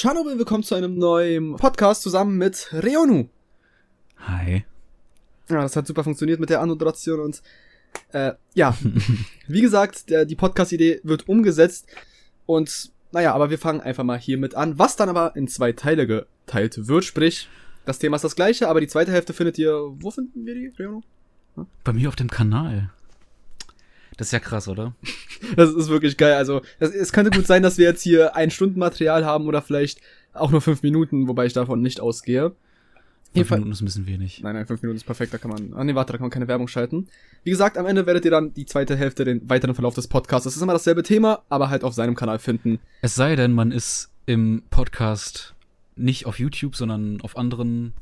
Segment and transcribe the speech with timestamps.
[0.00, 3.28] Tschernobyl, willkommen zu einem neuen Podcast zusammen mit Reonu.
[4.18, 4.64] Hi.
[5.48, 7.42] Ja, das hat super funktioniert mit der Anmoderation und
[8.12, 8.78] äh, ja,
[9.48, 11.88] wie gesagt, der, die Podcast-Idee wird umgesetzt
[12.46, 16.06] und naja, aber wir fangen einfach mal hiermit an, was dann aber in zwei Teile
[16.06, 17.48] geteilt wird, sprich,
[17.84, 20.68] das Thema ist das gleiche, aber die zweite Hälfte findet ihr, wo finden wir die,
[20.78, 21.00] Reonu?
[21.82, 22.92] Bei mir auf dem Kanal.
[24.18, 24.94] Das ist ja krass, oder?
[25.56, 26.34] Das ist wirklich geil.
[26.34, 29.62] Also, das, es könnte gut sein, dass wir jetzt hier ein Stunden Material haben oder
[29.62, 30.00] vielleicht
[30.34, 32.52] auch nur fünf Minuten, wobei ich davon nicht ausgehe.
[33.34, 34.40] Fünf Minuten ist ein bisschen wenig.
[34.42, 35.72] Nein, nein, fünf Minuten ist perfekt, da kann man.
[35.74, 37.06] Ah nee, warte, da kann man keine Werbung schalten.
[37.44, 40.44] Wie gesagt, am Ende werdet ihr dann die zweite Hälfte, den weiteren Verlauf des Podcasts.
[40.44, 42.80] Das ist immer dasselbe Thema, aber halt auf seinem Kanal finden.
[43.02, 45.54] Es sei denn, man ist im Podcast
[45.94, 47.92] nicht auf YouTube, sondern auf anderen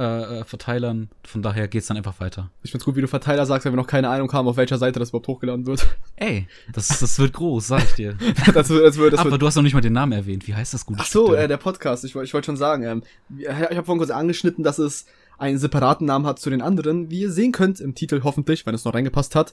[0.00, 1.10] äh, Verteilern.
[1.24, 2.50] Von daher geht's dann einfach weiter.
[2.62, 4.78] Ich find's gut, wie du Verteiler sagst, weil wir noch keine Ahnung haben, auf welcher
[4.78, 5.86] Seite das überhaupt hochgeladen wird.
[6.16, 8.14] Ey, das, das wird groß, sag ich dir.
[8.54, 9.42] das wird, das wird, das Aber wird.
[9.42, 10.46] du hast noch nicht mal den Namen erwähnt.
[10.46, 12.04] Wie heißt das gute Ach so, äh, der Podcast.
[12.04, 13.02] Ich, ich wollte schon sagen, ähm,
[13.38, 15.06] ich habe vorhin kurz angeschnitten, dass es
[15.38, 17.10] einen separaten Namen hat zu den anderen.
[17.10, 19.52] Wie ihr sehen könnt, im Titel hoffentlich, wenn es noch reingepasst hat,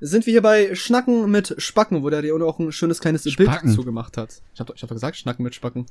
[0.00, 3.66] sind wir hier bei Schnacken mit Spacken, wo der Leone auch ein schönes kleines Spacken.
[3.66, 4.42] Bild zugemacht hat.
[4.54, 5.86] Ich habe ich hab doch gesagt, Schnacken mit Spacken.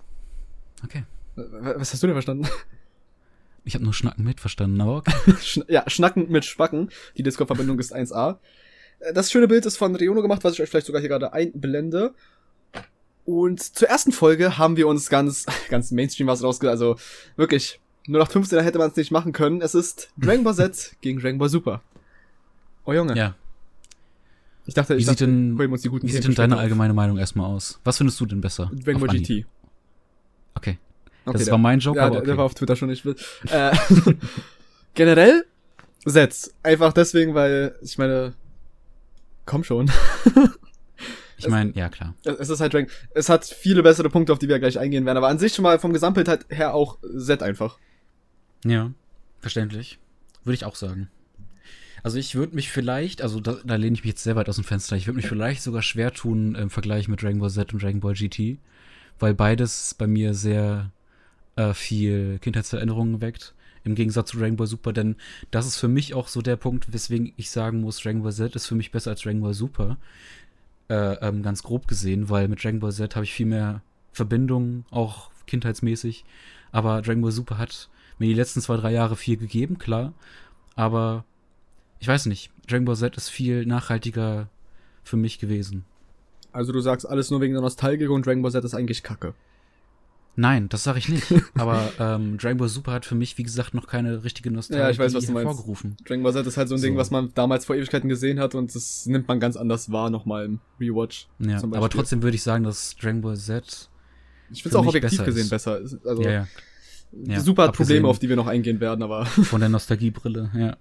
[0.83, 1.03] Okay.
[1.35, 1.41] Äh,
[1.77, 2.47] Was hast du denn verstanden?
[3.67, 5.13] Ich habe nur Schnacken mit verstanden, aber okay.
[5.67, 6.89] Ja, Schnacken mit Spacken.
[7.17, 8.37] Die Discord-Verbindung ist 1A.
[8.99, 11.33] Äh, Das schöne Bild ist von Reono gemacht, was ich euch vielleicht sogar hier gerade
[11.33, 12.13] einblende.
[13.25, 16.69] Und zur ersten Folge haben wir uns ganz, ganz Mainstream was rausge...
[16.69, 16.95] Also
[17.35, 19.59] wirklich, nur nach 15 hätte man es nicht machen können.
[19.61, 21.81] Es ist Dragon Ball Z gegen Dragon Ball Super.
[22.85, 23.17] Oh Junge.
[23.17, 23.35] Ja.
[24.65, 26.35] Ich dachte, Wie ich sieht dachte, denn, holen uns die guten wie Themen sieht denn
[26.35, 26.61] deine auf.
[26.61, 27.81] allgemeine Meinung erstmal aus?
[27.83, 28.71] Was findest du denn besser?
[28.73, 29.17] Dragon Ball?
[29.19, 29.45] GT.
[30.55, 30.77] Okay.
[31.27, 32.27] Okay, das war mein Joke, Ja, aber der, okay.
[32.27, 33.15] der war auf Twitter schon nicht will.
[33.49, 33.75] Äh,
[34.93, 35.45] generell
[36.05, 36.53] Sets.
[36.63, 38.33] Einfach deswegen, weil, ich meine,
[39.45, 39.91] komm schon.
[41.37, 42.15] ich meine, ja klar.
[42.23, 42.89] Es ist halt Dragon.
[43.13, 45.63] Es hat viele bessere Punkte, auf die wir gleich eingehen werden, aber an sich schon
[45.63, 47.77] mal vom Gesamtbild halt her auch Set einfach.
[48.63, 48.91] Ja,
[49.39, 49.99] verständlich.
[50.43, 51.09] Würde ich auch sagen.
[52.03, 54.55] Also ich würde mich vielleicht, also da, da lehne ich mich jetzt sehr weit aus
[54.55, 57.73] dem Fenster, ich würde mich vielleicht sogar schwer tun im Vergleich mit Dragon Ball Z
[57.73, 58.59] und Dragon Ball GT,
[59.19, 60.91] weil beides bei mir sehr
[61.57, 63.53] äh, viel Kindheitserinnerungen weckt,
[63.83, 65.15] im Gegensatz zu Dragon Ball Super, denn
[65.51, 68.55] das ist für mich auch so der Punkt, weswegen ich sagen muss, Dragon Ball Z
[68.55, 69.97] ist für mich besser als Dragon Ball Super,
[70.89, 73.81] äh, ähm, ganz grob gesehen, weil mit Dragon Ball Z habe ich viel mehr
[74.13, 76.23] Verbindungen, auch kindheitsmäßig,
[76.71, 77.89] aber Dragon Ball Super hat
[78.19, 80.13] mir die letzten zwei, drei Jahre viel gegeben, klar.
[80.75, 81.25] Aber
[81.99, 84.49] ich weiß nicht, Dragon Ball Z ist viel nachhaltiger
[85.03, 85.85] für mich gewesen.
[86.51, 89.33] Also du sagst alles nur wegen der Nostalgie und Dragon Ball Z ist eigentlich Kacke.
[90.39, 91.33] Nein, das sage ich nicht.
[91.55, 94.89] Aber ähm, Dragon Ball Super hat für mich, wie gesagt, noch keine richtige Nostalgie Ja,
[94.91, 95.47] ich weiß, was du meinst.
[95.47, 95.97] hervorgerufen.
[96.05, 96.99] Dragon Ball Z ist halt so ein Ding, So.
[96.99, 100.45] was man damals vor Ewigkeiten gesehen hat und das nimmt man ganz anders wahr nochmal
[100.45, 101.27] im Rewatch.
[101.39, 103.89] Ja, aber trotzdem würde ich sagen, dass Dragon Ball Z.
[104.51, 105.49] Ich finde es auch objektiv gesehen ist.
[105.49, 105.79] besser.
[105.79, 106.05] ist.
[106.05, 106.47] Also ja, ja,
[107.25, 110.77] Ja, super hat Probleme, auf die wir noch eingehen werden, aber von der Nostalgiebrille, ja.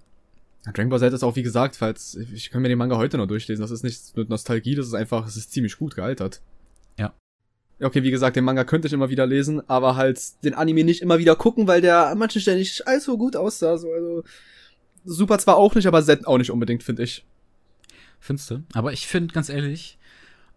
[0.73, 3.25] Dragon Ball Z ist auch, wie gesagt, falls, ich kann mir den Manga heute noch
[3.27, 6.41] durchlesen, das ist nicht mit Nostalgie, das ist einfach, es ist ziemlich gut gealtert.
[7.79, 11.01] Okay, wie gesagt, den Manga könnte ich immer wieder lesen, aber halt den Anime nicht
[11.01, 14.23] immer wieder gucken, weil der an manchen Stellen nicht allzu gut aussah, so, also,
[15.05, 17.25] super zwar auch nicht, aber Z auch nicht unbedingt, finde ich.
[18.19, 18.63] Findest du?
[18.73, 19.97] Aber ich finde, ganz ehrlich,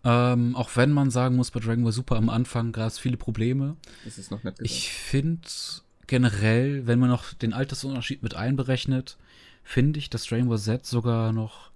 [0.02, 3.18] ähm, auch wenn man sagen muss, bei Dragon Ball Super am Anfang gab es viele
[3.18, 4.74] Probleme, Das ist noch nett gesagt.
[4.74, 5.42] Ich finde
[6.06, 9.18] generell, wenn man noch den Altersunterschied mit einberechnet,
[9.62, 11.70] finde ich, dass Dragon Ball Z sogar noch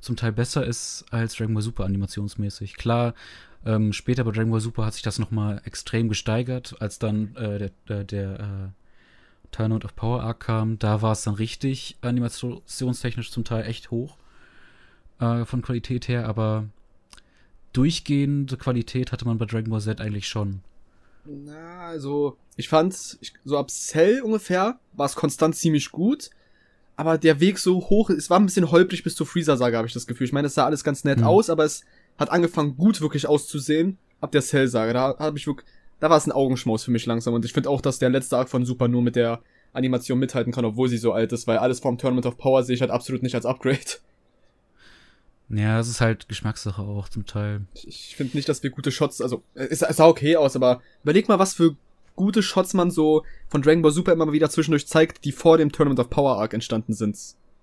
[0.00, 2.76] zum Teil besser ist als Dragon Ball Super animationsmäßig.
[2.76, 3.14] Klar,
[3.64, 7.34] ähm, später bei Dragon Ball Super hat sich das noch mal extrem gesteigert, als dann
[7.36, 8.68] äh, der, der, der äh,
[9.50, 10.78] Turnout of Power Arc kam.
[10.78, 14.16] Da war es dann richtig animationstechnisch zum Teil echt hoch
[15.20, 16.66] äh, von Qualität her, aber
[17.72, 20.60] durchgehende Qualität hatte man bei Dragon Ball Z eigentlich schon.
[21.24, 26.30] Na, also, ich fand's, ich, so ab Cell ungefähr war es konstant ziemlich gut.
[26.96, 29.94] Aber der Weg so hoch, es war ein bisschen holprig bis zur Freezer-Saga, habe ich
[29.94, 30.24] das Gefühl.
[30.26, 31.26] Ich meine, es sah alles ganz nett Hm.
[31.26, 31.84] aus, aber es
[32.18, 33.98] hat angefangen gut wirklich auszusehen.
[34.20, 35.66] Ab der Cell-Saga, da habe ich wirklich,
[36.00, 37.34] da war es ein Augenschmaus für mich langsam.
[37.34, 39.40] Und ich finde auch, dass der letzte Arc von Super nur mit der
[39.72, 42.74] Animation mithalten kann, obwohl sie so alt ist, weil alles vom Tournament of Power sehe
[42.74, 43.78] ich halt absolut nicht als Upgrade.
[45.50, 47.62] Ja, es ist halt Geschmackssache auch zum Teil.
[47.74, 51.28] Ich, ich finde nicht, dass wir gute Shots, also es, sah okay aus, aber überleg
[51.28, 51.76] mal, was für
[52.16, 55.72] gute Shots man so von Dragon Ball Super immer wieder zwischendurch zeigt, die vor dem
[55.72, 57.16] Tournament of Power Arc entstanden sind.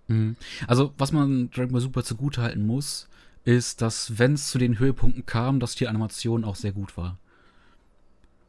[0.07, 0.35] Mhm.
[0.67, 3.07] Also, was man Dragon Ball Super zugutehalten muss,
[3.45, 7.17] ist, dass, wenn es zu den Höhepunkten kam, dass die Animation auch sehr gut war.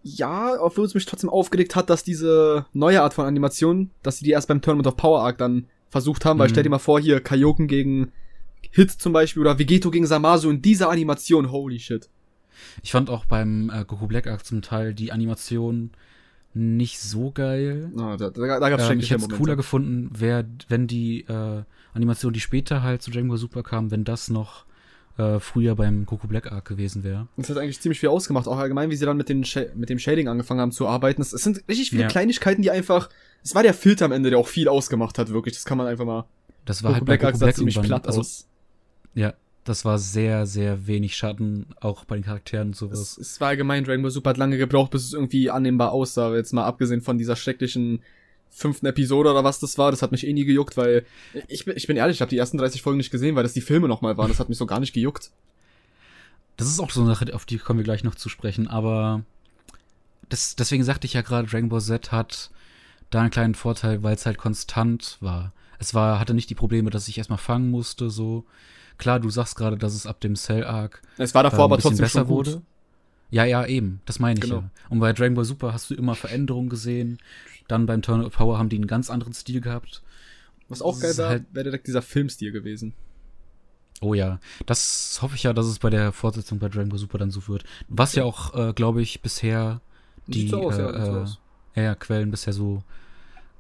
[0.02, 4.25] Ja, obwohl es mich trotzdem aufgeregt hat, dass diese neue Art von Animation, dass sie
[4.25, 6.50] die erst beim Tournament of Power Arc dann versucht haben, weil Mhm.
[6.52, 8.12] stell dir mal vor, hier Kaioken gegen
[8.70, 12.08] Hit zum Beispiel oder Vegeto gegen Samasu in dieser Animation, holy shit.
[12.82, 15.90] Ich fand auch beim äh, Goku Black Arc zum Teil die Animation
[16.54, 17.90] nicht so geil.
[17.98, 21.22] Ah, da da, da gab es Ähm, ich hätte es cooler gefunden, wär, wenn die
[21.22, 21.62] äh,
[21.94, 24.64] Animation, die später halt zu Dragon Ball Super kam, wenn das noch
[25.19, 27.29] äh, früher beim Goku Black Arc gewesen wäre.
[27.37, 29.89] Das hat eigentlich ziemlich viel ausgemacht, auch allgemein, wie sie dann mit, den Sha mit
[29.89, 31.23] dem Shading angefangen haben zu arbeiten.
[31.23, 32.09] Es, es sind richtig viele Ja.
[32.09, 33.09] Kleinigkeiten, die einfach.
[33.43, 35.55] Es war der Filter am Ende, der auch viel ausgemacht hat, wirklich.
[35.55, 36.25] Das kann man einfach mal.
[36.65, 38.47] Das war halt bei Black Arc sah ziemlich platt also, aus.
[39.15, 39.35] Ja,
[39.65, 43.19] das war sehr, sehr wenig Schatten, auch bei den Charakteren und Es, sowas.
[43.19, 46.35] es war allgemein, Dragon Ball Super hat lange gebraucht, bis es irgendwie annehmbar aussah.
[46.35, 48.01] Jetzt mal abgesehen von dieser schrecklichen
[48.50, 51.04] fünften Episode oder was das war, das hat mich eh nie gejuckt, weil
[51.48, 53.52] ich bin, ich bin ehrlich, ich habe die ersten 30 Folgen nicht gesehen, weil das
[53.52, 54.28] die Filme nochmal waren.
[54.28, 55.31] Das hat mich so gar nicht gejuckt.
[56.56, 59.22] Das ist auch so eine Sache, auf die kommen wir gleich noch zu sprechen, aber
[60.28, 62.50] das, deswegen sagte ich ja gerade, Dragon Ball Z hat
[63.10, 65.52] da einen kleinen Vorteil, weil es halt konstant war.
[65.78, 68.44] Es war, hatte nicht die Probleme, dass ich erstmal fangen musste, so.
[68.98, 71.64] Klar, du sagst gerade, dass es ab dem Cell Arc Es war davor äh, ein
[71.64, 72.62] aber trotzdem besser wurde.
[73.31, 74.00] Ja, ja, eben.
[74.06, 74.61] Das meine ich Genau.
[74.61, 74.70] ja.
[74.88, 77.19] Und bei Dragon Ball Super hast du immer Veränderungen gesehen.
[77.69, 80.02] Dann beim Turn of Power haben die einen ganz anderen Stil gehabt.
[80.69, 82.94] Was auch Das geil war, halt- wäre direkt dieser Filmstil gewesen.
[84.02, 87.19] Oh ja, das hoffe ich ja, dass es bei der Fortsetzung bei Dragon Ball Super
[87.19, 87.64] dann so wird.
[87.88, 89.81] Was ja auch, äh, glaube ich, bisher
[90.26, 91.38] die so aus, ja, äh, so äh, aus.
[91.75, 92.82] ja, ja, Quellen bisher so.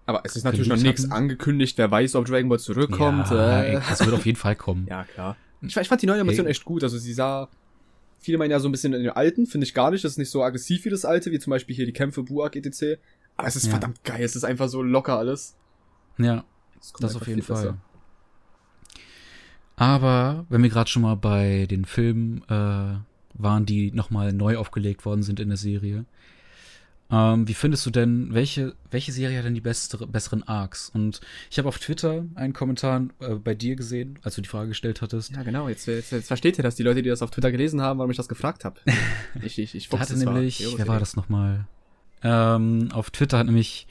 [0.04, 3.30] Aber es ist natürlich noch nichts angekündigt, wer weiß, ob Dragon Ball zurückkommt.
[3.30, 3.80] ja, äh.
[3.90, 4.86] es wird auf jeden Fall kommen.
[4.90, 5.36] Ja, klar.
[5.62, 6.50] Ich, ich fand die neue Animation Ey.
[6.52, 6.84] echt gut.
[6.84, 7.48] Also sie sah.
[8.26, 10.02] Viele meinen ja so ein bisschen in den alten, finde ich gar nicht.
[10.02, 12.56] Das ist nicht so aggressiv wie das alte, wie zum Beispiel hier die Kämpfe, Buak,
[12.56, 12.98] etc.
[13.36, 13.70] Aber es ist Ja.
[13.70, 14.24] verdammt geil.
[14.24, 15.54] Es ist einfach so locker alles.
[16.18, 16.42] Ja,
[16.98, 17.54] das einfach auf jeden besser.
[17.54, 17.76] Fall.
[19.76, 22.96] Aber wenn wir gerade schon mal bei den Filmen äh,
[23.34, 26.04] waren, die nochmal neu aufgelegt worden sind in der Serie.
[27.08, 30.90] Ähm, wie findest du denn, welche, welche Serie hat denn die bessere, besseren Arcs?
[30.92, 31.20] Und
[31.50, 35.02] ich habe auf Twitter einen Kommentar äh, bei dir gesehen, als du die Frage gestellt
[35.02, 35.32] hattest.
[35.32, 35.68] Ja, genau.
[35.68, 38.10] Jetzt, jetzt, jetzt versteht ihr das, die Leute, die das auf Twitter gelesen haben, warum
[38.10, 38.80] ich das gefragt habe.
[39.42, 40.78] Ich, ich, ich hatte war nämlich, Theorie.
[40.78, 41.66] wer war das nochmal?
[42.22, 43.86] Ähm, auf Twitter hat nämlich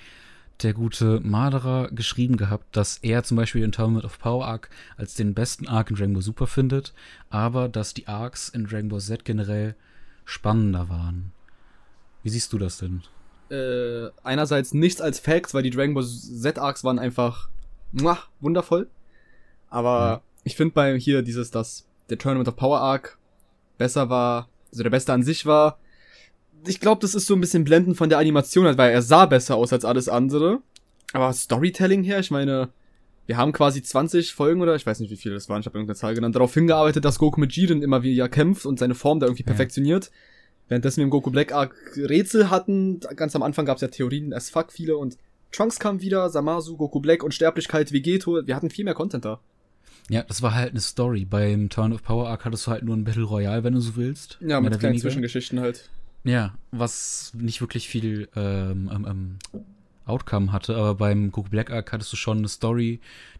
[0.63, 5.13] der gute Marderer geschrieben gehabt, dass er zum Beispiel den Tournament of Power Arc als
[5.13, 6.93] den besten Arc in Dragon Ball Super findet,
[7.29, 9.75] aber dass die Arcs in Dragon Ball Z generell
[10.25, 11.31] spannender waren.
[12.25, 13.03] Wie siehst du das denn?
[13.51, 17.49] Äh, einerseits nichts als Facts, weil die Dragon Ball Z Arcs waren einfach
[17.91, 18.87] muah, wundervoll.
[19.69, 20.21] Aber Ja.
[20.43, 23.19] ich finde bei hier dieses, dass der Tournament of Power Arc
[23.77, 25.77] besser war, also der beste an sich war.
[26.65, 29.27] Ich glaube, das ist so ein bisschen blendend von der Animation halt, weil er sah
[29.27, 30.63] besser aus als alles andere.
[31.13, 32.69] Aber Storytelling her, ich meine,
[33.27, 35.77] wir haben quasi 20 Folgen oder ich weiß nicht, wie viele das waren, ich habe
[35.77, 39.19] irgendeine Zahl genannt, darauf hingearbeitet, dass Goku mit Jiren immer wieder kämpft und seine Form
[39.19, 39.47] da irgendwie Ja.
[39.49, 40.09] perfektioniert.
[40.67, 44.33] Währenddessen wir im Goku Black Arc Rätsel hatten, ganz am Anfang gab es ja Theorien
[44.33, 45.17] as fuck viele und
[45.51, 49.39] Trunks kam wieder, Samasu, Goku Black, Unsterblichkeit, Vegeto, wir hatten viel mehr Content da.
[50.09, 51.25] Ja, das war halt eine Story.
[51.25, 53.95] Beim Town of Power Arc hattest du halt nur ein Battle Royale, wenn du so
[53.95, 54.37] willst.
[54.41, 55.01] Ja, mit kleinen weniger.
[55.03, 55.89] Zwischengeschichten halt.
[56.23, 59.63] Ja, was nicht wirklich viel ähm, ähm, ähm,
[60.05, 62.99] Outcome hatte, aber beim Goku Black Arc hattest du schon eine Story,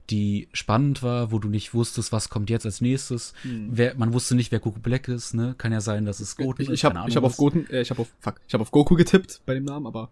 [0.09, 3.33] die spannend war, wo du nicht wusstest, was kommt jetzt als nächstes.
[3.43, 5.55] Wer, man wusste nicht, wer Goku Black ist, ne?
[5.57, 6.75] Kann ja sein, dass es Goten ich ist.
[6.75, 7.37] ich habe keine ich hab Ahnung auf.
[7.37, 10.09] Goten, äh, ich habe auf fuck, ich habe auf Goku getippt bei dem Namen, aber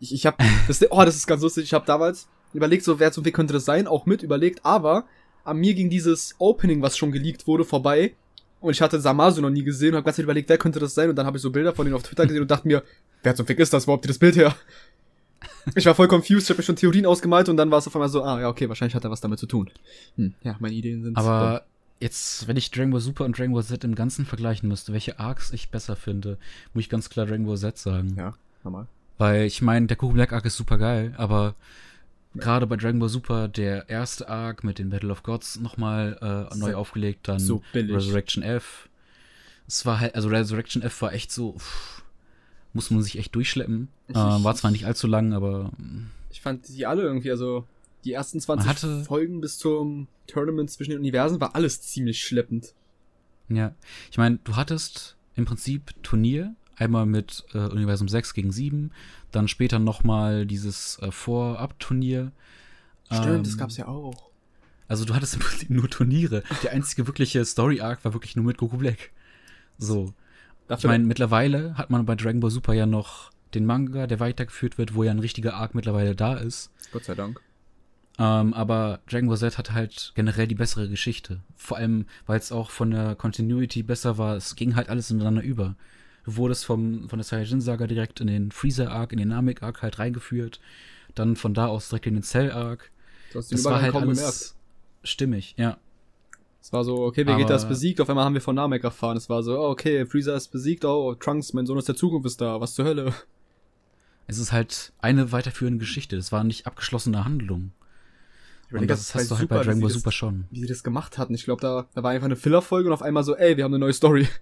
[0.00, 0.36] ich ich habe
[0.66, 3.52] das oh, das ist ganz lustig, ich habe damals überlegt, so wer zum Weg könnte
[3.52, 5.04] das sein, auch mit überlegt, aber
[5.44, 8.14] an mir ging dieses Opening, was schon geleakt wurde, vorbei.
[8.60, 11.10] Und ich hatte Samasu noch nie gesehen und habe ganz überlegt, wer könnte das sein?
[11.10, 12.84] Und dann habe ich so Bilder von denen auf Twitter gesehen und dachte mir,
[13.24, 13.88] wer zum Fick ist das?
[13.88, 14.54] Wo habt ihr das Bild her?
[15.74, 17.94] Ich war voll confused, ich habe mir schon Theorien ausgemalt und dann war es auf
[17.94, 19.70] einmal so, ah ja, okay, wahrscheinlich hat er was damit zu tun.
[20.16, 21.64] Hm, ja, meine Ideen sind Aber
[22.00, 25.18] jetzt, wenn ich Dragon Ball Super und Dragon Ball Z im Ganzen vergleichen müsste, welche
[25.18, 26.38] Arcs ich besser finde,
[26.74, 28.14] muss ich ganz klar Dragon Ball Z sagen.
[28.16, 28.34] Ja,
[28.64, 28.86] normal.
[29.18, 31.54] Weil ich meine, der Goku Black Arc ist super geil, aber
[32.34, 36.56] gerade bei Dragon Ball Super, der erste Arc mit den Battle of Gods nochmal äh,
[36.56, 37.62] neu aufgelegt, dann so.
[37.74, 38.88] Resurrection F.
[39.68, 42.02] Es war halt, also Resurrection F war echt so, pff,
[42.72, 43.88] muss man sich echt durchschleppen.
[44.08, 45.70] Ich- äh, war zwar nicht allzu lang, aber
[46.30, 47.66] Ich fand die alle irgendwie, also
[48.04, 52.22] die ersten 20 Man hatte- Folgen bis zum Tournament zwischen den Universen war alles ziemlich
[52.24, 52.74] schleppend.
[53.48, 53.74] Ja,
[54.10, 58.90] ich meine, du hattest im Prinzip Turnier, einmal mit äh, Universum 6 gegen 7,
[59.30, 62.32] dann später nochmal dieses äh, Vorab-Turnier.
[63.10, 63.44] Ähm,
[63.76, 64.30] ja auch.
[64.88, 66.42] Also du hattest im Prinzip nur Turniere.
[66.62, 69.10] Der einzige wirkliche Story-Arc war wirklich nur mit Goku Black.
[69.78, 70.12] So.
[70.72, 74.20] Ich Dafür, meine, mittlerweile hat man bei Dragon Ball Super ja noch den Manga, der
[74.20, 76.70] weitergeführt wird, wo ja ein richtiger Arc mittlerweile da ist.
[76.92, 77.40] Gott sei Dank.
[78.18, 81.40] Ähm, aber Dragon Ball Z hat halt generell die bessere Geschichte.
[81.56, 84.36] Vor allem, weil es auch von der Continuity besser war.
[84.36, 85.76] Es ging halt alles ineinander über.
[86.24, 90.58] Du wurdest vom, von der Saiyajin-Saga direkt in den Freezer-Arc, in den Namek-Arc halt reingeführt.
[91.14, 92.90] Dann von da aus direkt in den Cell-Arc.
[93.34, 94.54] Das war halt alles gemerkt.
[95.04, 95.76] stimmig, ja.
[96.62, 99.16] Es war so, okay, Vegeta ist besiegt, auf einmal haben wir von Namek erfahren.
[99.16, 102.24] Es war so, oh, okay, Freezer ist besiegt, oh, Trunks, mein Sohn aus der Zukunft
[102.26, 103.12] ist da, was zur Hölle.
[104.28, 106.16] Es ist halt eine weiterführende Geschichte.
[106.16, 107.72] Es war nicht abgeschlossene Handlung.
[108.70, 110.44] Und das hast du halt bei Dragon Ball Super schon.
[110.50, 111.34] Wie sie das gemacht hatten.
[111.34, 113.72] Ich glaube, da, da war einfach eine Filler-Folge und auf einmal so, ey, wir haben
[113.74, 114.28] eine neue Story.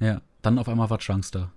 [0.00, 1.52] Ja, dann auf einmal war Trunks da.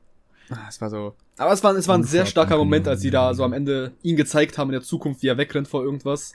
[0.52, 1.16] Ah, Es war so.
[1.38, 3.94] Aber es war, es war ein sehr starker Moment, als sie da so am Ende
[4.04, 6.34] ihn gezeigt haben in der Zukunft, wie er wegrennt vor irgendwas.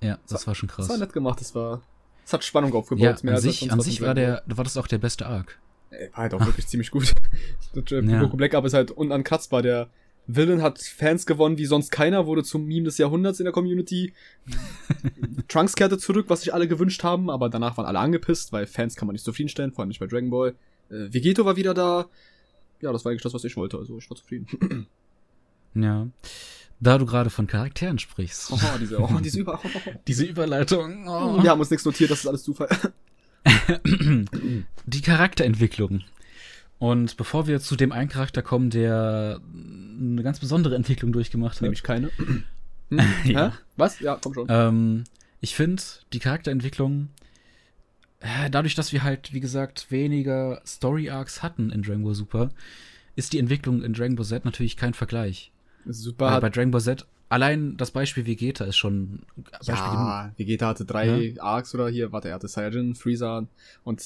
[0.00, 0.88] Ja, das war schon Das krass.
[0.88, 1.82] war nett gemacht, das war.
[2.24, 3.22] Es hat Spannung aufgebaut.
[3.22, 5.58] Ja, an sich, an sich war der, war das auch der beste Arc.
[5.90, 7.12] Ey, war halt auch wirklich ziemlich gut.
[7.90, 8.20] Der Ja.
[8.20, 9.62] Goku Black Up ist halt unankratzbar.
[9.62, 9.88] Der
[10.26, 14.12] Villain hat Fans gewonnen wie sonst keiner, wurde zum Meme des Jahrhunderts in der Community.
[15.48, 18.94] Trunks kehrte zurück, was sich alle gewünscht haben, aber danach waren alle angepisst, weil Fans
[18.94, 20.54] kann man nicht zufriedenstellen, vor allem nicht bei Dragon Ball.
[20.90, 22.06] Äh, Vegeto war wieder da.
[22.80, 24.86] Ja, das war eigentlich das, was ich wollte, also ich war zufrieden.
[25.74, 26.06] Ja.
[26.82, 28.50] Da du gerade von Charakteren sprichst.
[28.50, 29.60] Oh, diese, oh, diese Über.
[30.08, 31.06] Diese Überleitung.
[31.06, 31.40] Oh.
[31.40, 32.68] Wir haben uns nichts notiert, das ist alles Zufall.
[34.86, 36.02] Die Charakterentwicklung.
[36.80, 41.62] Und bevor wir zu dem einen Charakter kommen, der eine ganz besondere Entwicklung durchgemacht hat.
[41.62, 42.10] Nämlich keine.
[42.90, 43.00] Hm?
[43.24, 43.48] Ja.
[43.48, 43.54] Hä?
[43.78, 44.00] Was?
[44.00, 44.46] Ja, komm schon.
[44.50, 45.04] Ähm,
[45.40, 47.08] ich finde die Charakterentwicklung,
[48.20, 52.50] äh, dadurch, dass wir halt, wie gesagt, weniger Story Arcs hatten in Dragon Ball Super,
[53.16, 55.51] ist die Entwicklung in Dragon Ball Z natürlich kein Vergleich.
[55.86, 56.26] Super.
[56.26, 59.20] Weil bei Hat, Dragon Ball Z, allein das Beispiel Vegeta ist schon
[59.50, 60.06] Beispiel genug.
[60.08, 63.46] ja, Vegeta hatte drei Arcs oder hier, warte, er hatte Saiyajin, Freezer
[63.84, 64.02] und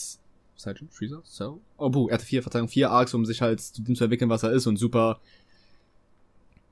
[0.56, 1.60] Saiyajin, Freezer, so.
[1.76, 4.30] Oh, buh, er hatte vier, Verzeihung, vier Arcs, um sich halt zu dem zu entwickeln,
[4.30, 5.20] was er ist und Super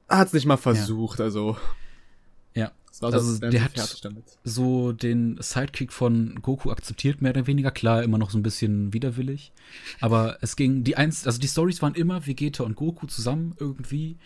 [0.08, 1.56] hat's nicht mal versucht, also.
[2.54, 2.70] Ja.
[2.90, 7.48] Es Also, so, als wären der hat- so den Sidekick von Goku akzeptiert, mehr oder
[7.48, 7.72] weniger.
[7.72, 9.50] Klar, immer noch so ein bisschen widerwillig.
[10.00, 14.16] Aber es ging, die eins, also die Stories waren immer Vegeta und Goku zusammen irgendwie.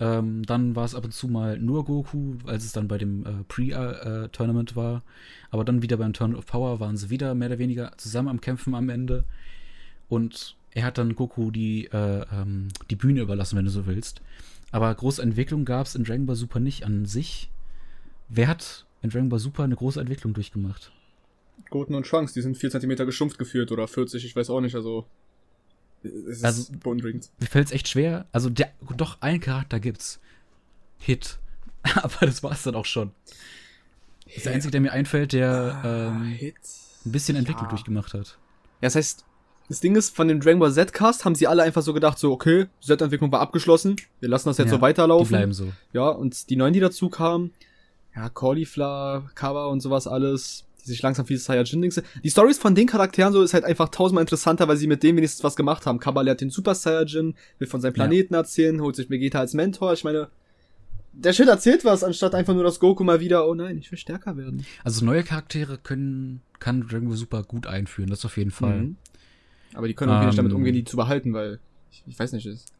[0.00, 3.24] Ähm, dann war es ab und zu mal nur Goku, als es dann bei dem
[3.24, 5.02] äh, Pre-Tournament war.
[5.50, 8.40] Aber dann wieder beim Turn of Power waren sie wieder mehr oder weniger zusammen am
[8.40, 9.24] Kämpfen am Ende.
[10.08, 14.20] Und er hat dann Goku die, äh, ähm, die Bühne überlassen, wenn du so willst.
[14.72, 17.48] Aber große Entwicklung gab es in Dragon Ball Super nicht an sich.
[18.28, 20.90] Wer hat in Dragon Ball Super eine große Entwicklung durchgemacht?
[21.70, 24.74] Goten und Trunks, die sind vier Zentimeter geschrumpft geführt oder 40, ich weiß auch nicht,
[24.74, 25.06] also.
[26.04, 27.30] Es ist Also- beunruhigend.
[27.40, 28.26] Mir fällt es echt schwer.
[28.32, 30.20] Also, der, doch, einen Charakter gibt's.
[30.98, 31.38] Hit.
[31.96, 33.12] Aber das war's dann auch schon.
[34.26, 36.54] Das ist der einzige, der mir einfällt, der ähm, Hit.
[37.06, 37.70] ein bisschen Entwicklung Ja.
[37.70, 38.38] durchgemacht hat.
[38.80, 39.24] Ja, das heißt,
[39.68, 42.32] das Ding ist, von dem Dragon Ball Z-Cast haben sie alle einfach so gedacht, so,
[42.32, 45.24] okay, Z-Entwicklung war abgeschlossen, wir lassen das jetzt Ja, so weiterlaufen.
[45.26, 45.72] Die bleiben so.
[45.92, 47.52] Ja, und die neuen, die dazu kamen,
[48.14, 52.02] ja, Cauliflower, Kawa und sowas alles, die sich langsam viel Saiyajin-Dings.
[52.22, 55.16] Die Stories von den Charakteren so ist halt einfach tausendmal interessanter, weil sie mit dem
[55.16, 55.98] wenigstens was gemacht haben.
[55.98, 58.04] Kawa lernt den Super Saiyajin, will von seinem Ja.
[58.04, 59.92] Planeten erzählen, holt sich Vegeta als Mentor.
[59.92, 60.28] Ich meine,
[61.12, 63.98] der Shit erzählt was, anstatt einfach nur, dass Goku mal wieder, oh nein, ich will
[63.98, 64.64] stärker werden.
[64.82, 68.80] Also, neue Charaktere können, kann Dragon Ball Super gut einführen, das auf jeden Fall.
[68.82, 68.96] Mhm.
[69.74, 70.36] Aber die können auch nicht Ähm.
[70.36, 71.58] damit umgehen, die zu behalten, weil
[71.90, 72.72] ich, ich weiß nicht, ist.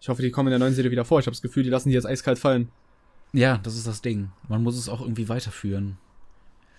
[0.00, 1.18] Ich hoffe, die kommen in der neuen Serie wieder vor.
[1.18, 2.68] Ich habe das Gefühl, die lassen die jetzt eiskalt fallen.
[3.32, 4.30] Ja, das ist das Ding.
[4.48, 5.98] Man muss es auch irgendwie weiterführen.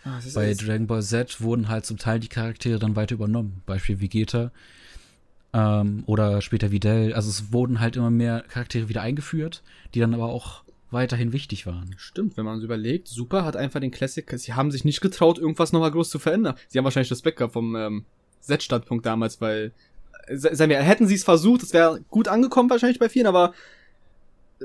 [0.04, 3.16] Ah, es ist Bei Dragon Ball Z wurden halt zum Teil die Charaktere dann weiter
[3.16, 3.62] übernommen.
[3.66, 4.52] Beispiel Vegeta.
[5.52, 7.14] Ähm, oder später Videl.
[7.14, 9.64] Also es wurden halt immer mehr Charaktere wieder eingeführt,
[9.94, 11.94] die dann aber auch weiterhin wichtig waren.
[11.98, 15.38] Stimmt, wenn man so überlegt, Super hat einfach den Classic, sie haben sich nicht getraut,
[15.38, 16.56] irgendwas nochmal groß zu verändern.
[16.68, 18.06] Sie haben wahrscheinlich Respekt gehabt vom ähm,
[18.42, 19.72] Z-Standpunkt damals, weil,
[20.28, 23.54] äh, seien wir, hätten sie es versucht, es wäre gut angekommen wahrscheinlich bei vielen, aber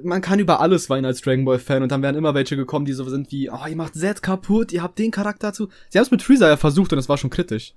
[0.03, 2.85] man kann über alles weinen als Dragon Ball Fan und dann wären immer welche gekommen,
[2.85, 5.69] die so sind wie, oh, ihr macht Z kaputt, ihr habt den Charakter zu.
[5.89, 7.75] Sie haben es mit Freezer ja versucht und es war schon kritisch.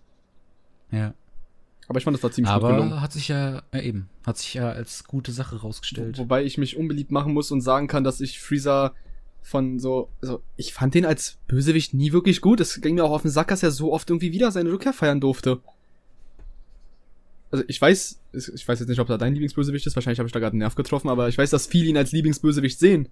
[0.91, 1.13] Ja.
[1.87, 2.91] Aber ich fand, das war ziemlich gut gelungen.
[2.91, 6.17] Aber hat sich ja, ja eben, hat sich ja als gute Sache rausgestellt.
[6.17, 8.93] Wobei ich mich unbeliebt machen muss und sagen kann, dass ich Freezer
[9.41, 12.59] von so, also ich fand den als Bösewicht nie wirklich gut.
[12.59, 14.91] Es ging mir auch auf den Sack, dass er so oft irgendwie wieder seine Rückkehr
[14.91, 15.61] feiern durfte.
[17.51, 20.33] Also ich weiß, ich weiß jetzt nicht, ob er dein Lieblingsbösewicht ist, wahrscheinlich habe ich
[20.33, 23.07] da gerade einen Nerv getroffen, aber ich weiß, dass viele ihn als Lieblingsbösewicht sehen.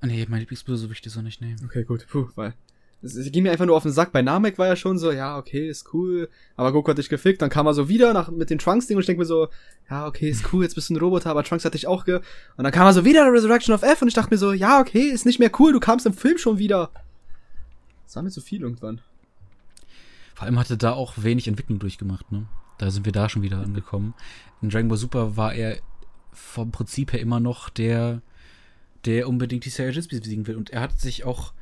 [0.00, 1.58] Nee, mein Lieblingsbösewicht ist er nicht nehmen.
[1.64, 2.54] Okay, gut, puh, weil.
[3.00, 4.10] Es, ging mir einfach nur auf den Sack.
[4.10, 6.28] Bei Namek war ja schon so, ja, okay, ist cool.
[6.56, 7.40] Aber Goku hat dich gefickt.
[7.40, 9.48] Dann kam er so wieder nach, mit den Trunks-Ding und ich denke mir so,
[9.88, 12.16] ja, okay, ist cool, jetzt bist du ein Roboter, aber Trunks hat dich auch ge...
[12.56, 14.80] Und dann kam er so wieder, Resurrection of F und ich dachte mir so, ja,
[14.80, 16.90] okay, ist nicht mehr cool, du kamst im Film schon wieder.
[18.04, 19.00] Das war mir zu viel irgendwann.
[20.34, 22.46] Vor allem hatte da auch wenig Entwicklung durchgemacht, ne?
[22.78, 24.14] Da sind wir da schon wieder angekommen.
[24.62, 25.78] In Dragon Ball Super war er
[26.32, 28.22] vom Prinzip her immer noch der,
[29.04, 30.56] der unbedingt die Saiyajins besiegen will.
[30.56, 31.52] Und er hat sich auch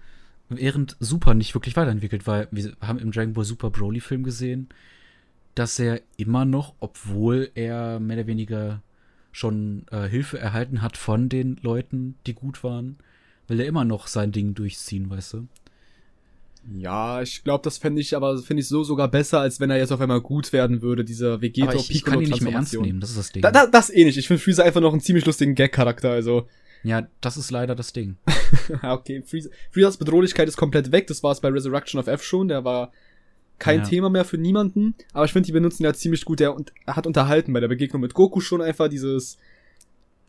[0.49, 4.69] während Super nicht wirklich weiterentwickelt, weil wir haben im Dragon Ball Super Broly-Film gesehen,
[5.55, 8.83] dass er immer noch, obwohl er mehr oder weniger
[9.33, 12.97] schon äh, Hilfe erhalten hat von den Leuten, die gut waren,
[13.49, 15.49] will er immer noch sein Ding durchziehen, weißt du?
[16.75, 19.79] Ja, ich glaube, das fände ich aber finde ich so sogar besser, als wenn er
[19.79, 22.55] jetzt auf einmal gut werden würde, dieser Vegeta Aber ich, ich kann ihn nicht mehr
[22.55, 23.43] ernst nehmen, das ist das Ding.
[23.43, 24.17] Da, da, das eh nicht.
[24.17, 26.49] Ich finde Freezer einfach noch einen ziemlich lustigen Gag-Charakter, also.
[26.83, 28.17] ja, das ist leider das Ding.
[28.83, 31.07] okay, Freezer, Freezers Bedrohlichkeit ist komplett weg.
[31.07, 32.49] Das war es bei Resurrection of F schon.
[32.49, 32.93] Der war
[33.59, 33.85] kein Ja.
[33.87, 34.95] Thema mehr für niemanden.
[35.13, 36.41] Aber ich finde, die benutzen ja ziemlich gut.
[36.41, 39.39] Der und er hat unterhalten bei der Begegnung mit Goku schon einfach dieses.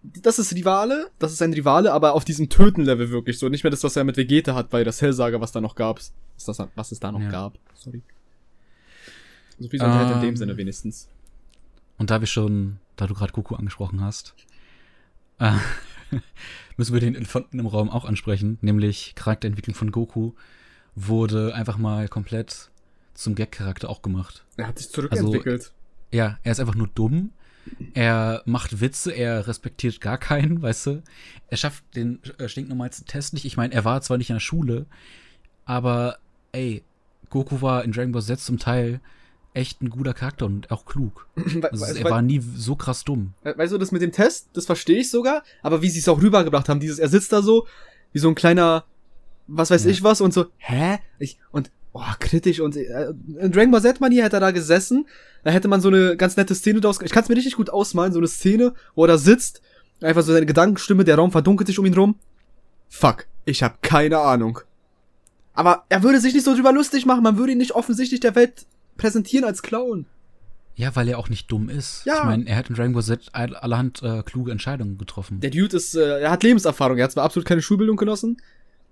[0.04, 3.50] Das ist Rivale, das ist ein Rivale, aber auf diesem Töten-Level wirklich so.
[3.50, 5.98] Nicht mehr das, was er mit Vegeta hat, bei das Hellsager, was da noch gab.
[6.00, 7.30] Was, das, was es da noch Ja.
[7.30, 7.58] gab.
[7.74, 8.02] Sorry.
[9.60, 10.38] So Freezer unterhält in dem Ähm.
[10.38, 11.10] Sinne wenigstens.
[11.98, 14.36] Und da wir schon, da du gerade Goku angesprochen hast,
[15.40, 15.54] äh,
[16.78, 20.34] müssen wir den Elefanten im Raum auch ansprechen, nämlich Charakterentwicklung von Goku
[20.96, 22.70] wurde einfach mal komplett
[23.14, 24.46] zum Gag-Charakter auch gemacht.
[24.58, 25.72] Er hat sich zurückentwickelt.
[26.12, 27.32] Ja, er ist einfach nur dumm.
[27.94, 31.04] Er macht Witze, er respektiert gar keinen, weißt du.
[31.50, 33.46] Er schafft den äh, stinknormalsten Test nicht.
[33.46, 34.86] Ich meine, er war zwar nicht in der Schule,
[35.66, 36.18] aber
[36.52, 36.84] ey,
[37.30, 39.00] Goku war in Dragon Ball Z zum Teil
[39.54, 41.28] echt ein guter Charakter und auch klug.
[41.72, 43.34] Also we- er war nie so krass dumm.
[43.44, 46.08] We- Weißt du, das mit dem Test, das verstehe ich sogar, aber wie sie es
[46.08, 47.66] auch rübergebracht haben, dieses, er sitzt da so,
[48.14, 48.86] wie so ein kleiner,
[49.48, 49.92] was weiß Ja.
[49.92, 51.00] ich was, und so, hä?
[51.20, 55.06] Ich, und, oh, kritisch und, äh, in Dragon Ball Z Manier hätte er da gesessen,
[55.44, 57.70] da hätte man so eine ganz nette Szene draus, ich kann es mir richtig gut
[57.70, 59.62] ausmalen, so eine Szene, wo er da sitzt,
[60.02, 62.16] einfach so seine Gedankenstimme, der Raum verdunkelt sich um ihn rum.
[62.90, 64.60] Fuck, ich habe keine Ahnung.
[65.54, 68.36] Aber er würde sich nicht so drüber lustig machen, man würde ihn nicht offensichtlich der
[68.36, 68.66] Welt
[68.98, 70.06] präsentieren als Clown.
[70.76, 72.04] Ja, weil er auch nicht dumm ist.
[72.06, 72.18] Ja.
[72.20, 75.40] Ich meine, er hat in Dragon Ball Z all- allerhand äh, kluge Entscheidungen getroffen.
[75.40, 77.00] Der Dude ist, äh, er hat Lebenserfahrung.
[77.00, 78.38] Er hat zwar absolut keine Schulbildung genossen.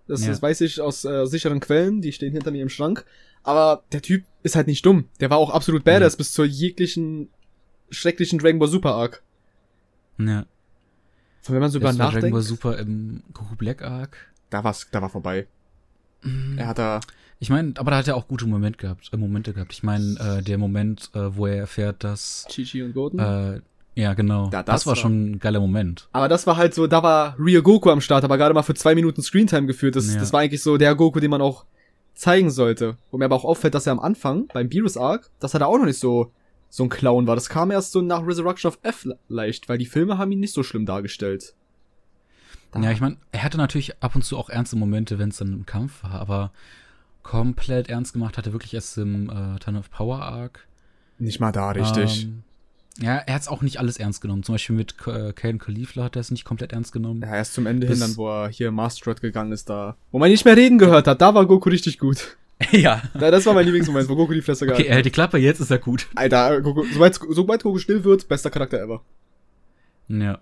[0.08, 0.28] Das, Ja.
[0.30, 2.02] das weiß ich aus äh, sicheren Quellen.
[2.02, 3.06] Die stehen hinter mir im Schrank.
[3.44, 5.06] Aber der Typ ist halt nicht dumm.
[5.20, 7.30] Der war auch absolut badass bis zur jeglichen
[7.92, 9.22] schrecklichen Dragon Ball Super Arc.
[10.18, 10.46] ja.
[11.42, 14.18] Von wenn man so über war Dragon nachdenkt, Ball Super im Goku Black Arc.
[14.50, 15.46] da war's, da war vorbei.
[16.24, 16.58] Mhm.
[16.58, 17.00] Er hat da,
[17.38, 19.12] Ich meine, aber da hat er auch gute Momente gehabt.
[19.14, 19.72] Äh, Momente gehabt.
[19.74, 23.20] Ich meine, äh, der Moment, äh, wo er erfährt, dass Chi-Chi und Goten.
[23.20, 23.62] äh,
[23.96, 26.08] ja genau, Da- das, das war war- schon ein geiler Moment.
[26.12, 28.74] aber das war halt so, da war Real Goku am Start, aber gerade mal für
[28.76, 29.96] zwei Minuten Screentime geführt.
[29.96, 30.20] Das, Ja.
[30.20, 31.66] das war eigentlich so der Goku, den man auch
[32.14, 32.98] zeigen sollte.
[33.12, 35.66] Wo mir aber auch auffällt, dass er am Anfang, beim Beerus Arc, dass er da
[35.66, 36.32] auch noch nicht so,
[36.70, 37.36] so ein Clown war.
[37.36, 40.40] Das kam erst so nach Resurrection of F le- leicht, weil die Filme haben ihn
[40.40, 41.54] nicht so schlimm dargestellt.
[42.72, 45.38] Da- Ja, ich meine, er hatte natürlich ab und zu auch ernste Momente, wenn es
[45.38, 46.52] dann im Kampf war, aber
[47.24, 50.68] komplett ernst gemacht hat er wirklich erst im äh, Ton of Power Arc.
[51.18, 52.26] Nicht mal da, richtig.
[52.26, 52.44] Ähm,
[53.02, 54.44] ja, er hat es auch nicht alles ernst genommen.
[54.44, 55.60] Zum Beispiel mit äh, Caden
[55.98, 57.22] hat er es nicht komplett ernst genommen.
[57.22, 60.20] ja, erst zum Ende bis- hin, dann, wo er hier Master gegangen ist, da, wo
[60.20, 62.38] man nicht mehr reden gehört hat, da war Goku richtig gut.
[62.72, 63.02] ja.
[63.20, 65.38] Ja, das war mein Lieblingsmoment, wo Goku die Fresse Okay, gehalten er hält die Klappe,
[65.38, 66.08] jetzt ist er gut.
[66.16, 69.02] Alter, Goku, sobald, sobald Goku still wird, bester Charakter ever.
[70.08, 70.40] Ja.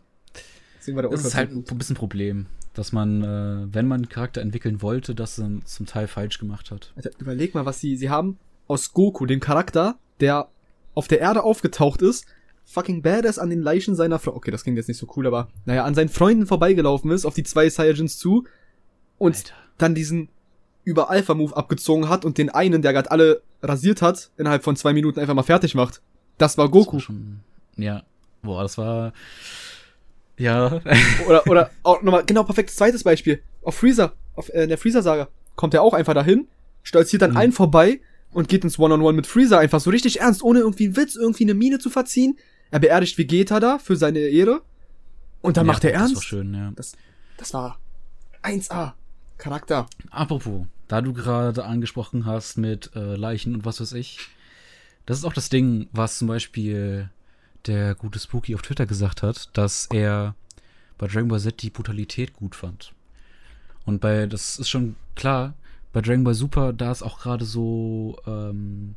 [0.79, 4.01] Deswegen war der Das ist halt ein bisschen ein Problem, dass man, äh, wenn man
[4.01, 6.91] einen Charakter entwickeln wollte, das dann zum Teil falsch gemacht hat.
[6.95, 8.37] Alter, überleg mal, was sie, sie haben
[8.67, 10.49] aus Goku, dem Charakter, der
[10.93, 12.27] auf der Erde aufgetaucht ist,
[12.65, 15.49] fucking badass an den Leichen seiner Frau, okay, das klingt jetzt nicht so cool, aber,
[15.65, 18.45] naja, an seinen Freunden vorbeigelaufen ist, auf die zwei Saiyajins zu,
[19.17, 19.54] und Alter.
[19.78, 20.30] dann diesen
[20.84, 24.91] über Alpha-Move abgezogen hat und den einen, der gerade alle rasiert hat, innerhalb von zwei
[24.93, 26.02] Minuten einfach mal fertig macht.
[26.38, 26.93] Das war Das Goku.
[26.93, 27.39] war schon,
[27.78, 28.04] ja.
[28.41, 29.13] Boah, das war.
[30.38, 30.82] Ja.
[31.28, 33.41] Oder, oder, auch nochmal, genau, perfektes zweites Beispiel.
[33.62, 36.47] Auf Freezer, auf, äh, in der Freezer-Saga, kommt er auch einfach dahin,
[36.82, 37.38] stolziert an Mhm.
[37.38, 38.02] allen vorbei
[38.34, 41.43] und geht ins One-on-One mit Freezer einfach so richtig ernst, ohne irgendwie einen Witz, irgendwie
[41.43, 42.38] eine Miene zu verziehen.
[42.73, 44.63] Er beerdigt Vegeta da für seine Ehre.
[45.43, 46.23] Und dann ja, macht er Das war ernst.
[46.25, 46.71] schön, ja.
[46.75, 46.93] Das,
[47.38, 47.77] das war
[48.41, 48.93] 1A.
[49.38, 49.86] Charakter.
[50.09, 54.17] Apropos, da du gerade angesprochen hast mit äh, Leichen und was weiß ich,
[55.05, 57.12] das ist auch das Ding, was zum Beispiel
[57.67, 60.33] der gute Spooky auf Twitter gesagt hat, dass er
[60.97, 62.91] bei Dragon Ball Z die Brutalität gut fand.
[63.86, 65.53] Und bei, das ist schon klar,
[65.91, 68.95] bei Dragon Ball Super, da ist auch gerade so, ähm,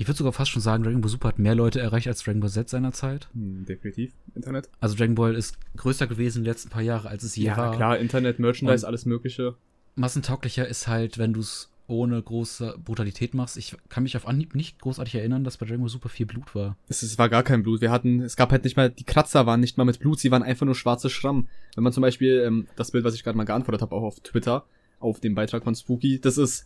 [0.00, 2.40] ich würde sogar fast schon sagen, Dragon Ball Super hat mehr Leute erreicht als Dragon
[2.40, 3.28] Ball Z seinerzeit.
[3.34, 4.12] Hm, definitiv.
[4.34, 4.68] Internet.
[4.80, 7.56] Also Dragon Ball ist größer gewesen in den letzten paar Jahre, als es je Ja,
[7.58, 7.76] war.
[7.76, 9.56] klar, Internet, Merchandise, Und- alles Mögliche.
[9.96, 13.56] massentauglicher ist halt, wenn du es ohne große Brutalität machst.
[13.56, 16.54] Ich kann mich auf Anhieb nicht großartig erinnern, dass bei Dragon Ball Super viel Blut
[16.54, 16.76] war.
[16.88, 17.80] Es, es war gar kein Blut.
[17.80, 20.30] Wir hatten, es gab halt nicht mal, die Kratzer waren nicht mal mit Blut, sie
[20.30, 21.48] waren einfach nur schwarze Schramm.
[21.74, 24.20] Wenn man zum Beispiel ähm, das Bild, was ich gerade mal geantwortet habe, auch auf
[24.20, 24.64] Twitter,
[25.00, 26.64] auf dem Beitrag von Spooky, das ist,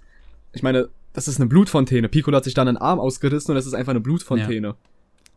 [0.55, 2.09] ich meine, das ist eine Blutfontäne.
[2.09, 4.75] Piccolo hat sich dann einen Arm ausgerissen und das ist einfach eine Blutfontäne.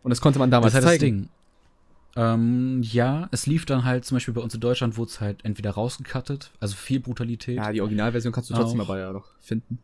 [0.04, 1.18] Und das konnte man damals das halt zeigen.
[1.18, 1.30] das Ding.
[2.16, 5.46] Ähm, ja, es lief dann halt zum Beispiel bei uns in Deutschland, wurde es halt
[5.46, 7.58] entweder rausgekattet, also viel Brutalität.
[7.58, 8.90] Ja, die Originalversion kannst du trotzdem Auch.
[8.90, 9.78] aber ja noch finden.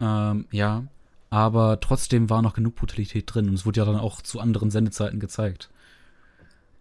[0.00, 0.84] Ähm, ja,
[1.30, 4.70] aber trotzdem war noch genug Brutalität drin und es wurde ja dann auch zu anderen
[4.72, 5.70] Sendezeiten gezeigt.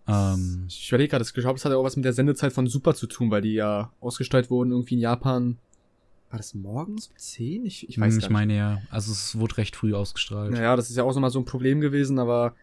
[0.08, 2.66] Ähm, Ich überlege gerade, ich glaube, das hat ja auch was mit der Sendezeit von
[2.66, 5.58] Super zu tun, weil die ja ausgestrahlt wurden irgendwie in Japan
[6.32, 7.66] war das morgens um 10?
[7.66, 8.34] Ich, ich Hm, weiß ich gar nicht.
[8.34, 10.52] meine ja, also es wurde recht früh ausgestrahlt.
[10.52, 12.56] Naja, das ist ja auch nochmal so ein Problem gewesen, aber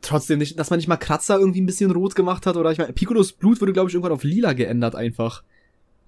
[0.00, 2.78] trotzdem nicht, dass man nicht mal Kratzer irgendwie ein bisschen rot gemacht hat oder ich
[2.78, 5.42] meine, Piccolos Blut wurde, glaube ich, irgendwann auf lila geändert einfach.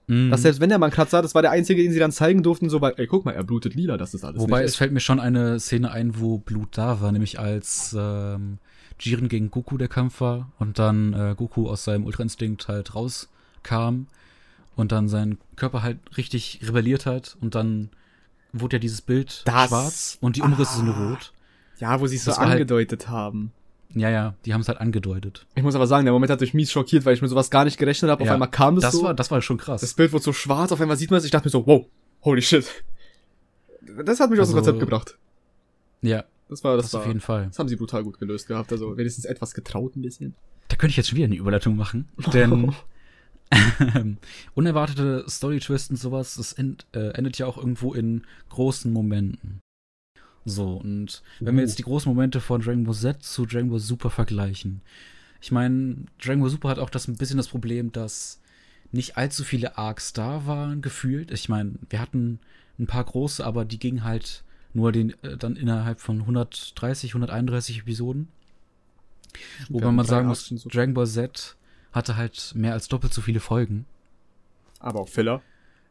[0.09, 0.31] Mhm.
[0.31, 2.13] Dass selbst wenn der mal einen Kratzer hat, das war der einzige, den sie dann
[2.13, 4.77] zeigen durften, so bei, ey, guck mal, er blutet lila, das ist alles Wobei es
[4.77, 8.59] fällt mir schon eine Szene ein, wo Blut da war, nämlich als ähm,
[8.99, 14.07] Jiren gegen Goku der Kampf war und dann äh, Goku aus seinem Ultra-Instinkt halt rauskam
[14.81, 17.91] und dann sein Körper halt richtig rebelliert hat und dann
[18.53, 21.11] wurde ja dieses Bild Das- schwarz und die Umrisse sind Ah.
[21.11, 21.33] rot.
[21.79, 23.53] Ja, wo sie es so halt- angedeutet haben.
[23.95, 25.47] Ja, ja, die haben es halt angedeutet.
[25.57, 27.65] Ich muss aber sagen, der Moment hat mich mies schockiert, weil ich mit sowas gar
[27.65, 28.23] nicht gerechnet habe.
[28.23, 29.03] Auf Ja, einmal kam das, Das so.
[29.05, 29.81] war, das war schon krass.
[29.81, 31.25] das Bild wurde so schwarz, auf einmal sieht man es.
[31.25, 31.87] Ich dachte mir so, wow,
[32.23, 32.67] holy shit.
[34.05, 35.19] Das hat mich aus dem Also- Konzept gebracht.
[36.03, 37.47] ja, Das war, das, das war, auf jeden Fall.
[37.47, 38.71] das haben sie brutal gut gelöst gehabt.
[38.73, 40.35] Also wenigstens etwas getraut ein bisschen.
[40.69, 42.51] Da könnte ich jetzt schon wieder eine Überleitung machen, denn
[44.55, 49.61] unerwartete Story-Twists und sowas, das end, äh, endet ja auch irgendwo in großen Momenten.
[50.45, 53.79] So, und wenn wir jetzt die großen Momente von Dragon Ball Z zu Dragon Ball
[53.79, 54.81] Super vergleichen.
[55.41, 58.41] Ich meine, Dragon Ball Super hat auch das ein bisschen das Problem, dass
[58.93, 61.31] nicht allzu viele Arcs da waren, gefühlt.
[61.31, 62.41] Ich meine, wir hatten
[62.79, 67.81] ein paar große, aber die gingen halt nur den, äh, dann innerhalb von 130, 131
[67.81, 68.29] Episoden.
[69.69, 70.49] Wobei man sagen muss.
[70.49, 71.57] Dragon Ball Z
[71.93, 73.87] hatte halt mehr als doppelt so viele Folgen.
[74.79, 75.43] Aber auch Filler.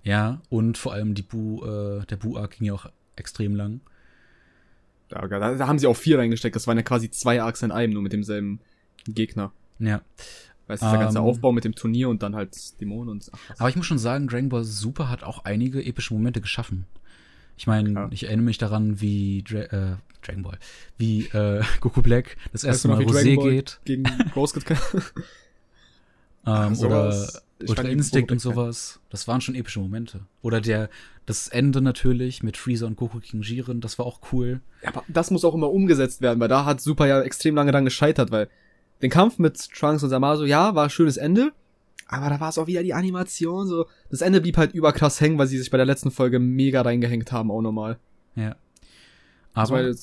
[0.04, 2.86] Ja, und vor allem die Bu, äh, der Bu-Arc ging ja auch
[3.16, 3.82] extrem lang.
[5.10, 6.56] Da, da, da haben sie auch vier reingesteckt.
[6.56, 8.60] Das waren ja quasi zwei Arcs in einem, nur mit demselben
[9.08, 9.52] Gegner.
[9.80, 10.02] Ja.
[10.68, 11.24] Weißt du, dieser ganze Ähm.
[11.24, 13.40] Aufbau mit dem Turnier und dann halt Dämonen und ach.
[13.58, 16.86] Aber ich muss schon sagen, Dragon Ball Super hat auch einige epische Momente geschaffen.
[17.58, 18.10] Ich meine, Klar.
[18.12, 20.60] ich erinnere mich daran, wie Dra äh, Dragon Ball,
[20.98, 23.80] wie äh, Goku Black das Weißt erste du noch, Mal Rosé geht.
[23.84, 24.60] Gegen Rose
[26.50, 27.44] Ähm, sowas.
[27.60, 29.00] oder Ultra Instinct und sowas.
[29.10, 30.22] Das waren schon epische Momente.
[30.42, 30.90] Oder der,
[31.26, 34.62] das Ende natürlich mit Freezer und Goku gegen Jiren, das war auch cool.
[34.82, 37.72] Ja, aber das muss auch immer umgesetzt werden, weil da hat Super ja extrem lange
[37.72, 38.50] dran gescheitert, weil
[39.02, 41.52] den Kampf mit Trunks und Samasu, ja, war ein schönes Ende,
[42.08, 43.86] aber da war es auch wieder die Animation, so.
[44.10, 47.32] Das Ende blieb halt überkrass hängen, weil sie sich bei der letzten Folge mega reingehängt
[47.32, 48.00] haben, auch nochmal.
[48.36, 48.56] Ja.
[49.54, 49.96] Aber äh,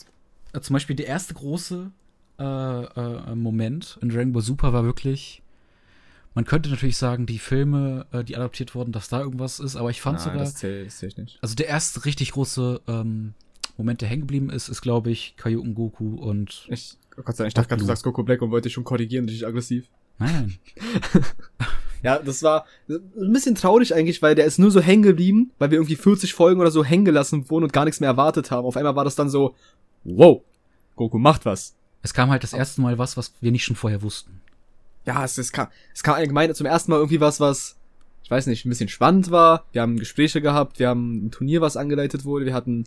[0.61, 1.91] zum Beispiel der erste große
[2.39, 5.43] äh, äh, Moment in Dragon Ball Super war wirklich.
[6.37, 9.88] Man könnte natürlich sagen, die Filme, äh, die adaptiert wurden, dass da irgendwas ist, aber
[9.88, 10.38] ich fand Nein, sogar.
[10.40, 11.38] das zählt, das zählt nicht.
[11.40, 13.33] Also der erste richtig große ähm,
[13.79, 16.66] Moment, der hängen geblieben ist, ist, glaube ich, Kaioken Goku und.
[16.68, 18.75] Ich, oh Gott sei Dank, ich dachte gerade, du sagst Goku Black und wollte dich
[18.75, 19.88] schon korrigieren, richtig aggressiv.
[20.18, 20.59] Nein.
[22.03, 25.70] Ja, das war ein bisschen traurig eigentlich, weil der ist nur so hängen geblieben, weil
[25.70, 28.66] wir irgendwie 40 Folgen oder so hängen gelassen wurden und gar nichts mehr erwartet haben.
[28.66, 29.57] Auf einmal war das dann so,
[30.05, 30.42] wow,
[30.94, 31.75] Goku macht was.
[32.03, 34.40] Es kam halt das erste Mal was, was wir nicht schon vorher wussten.
[35.07, 37.77] Ja, es, es, kam, es kam allgemein zum ersten Mal irgendwie was, was,
[38.23, 39.64] ich weiß nicht, ein bisschen spannend war.
[39.73, 42.85] Wir haben Gespräche gehabt, wir haben ein Turnier, was angeleitet wurde, wir hatten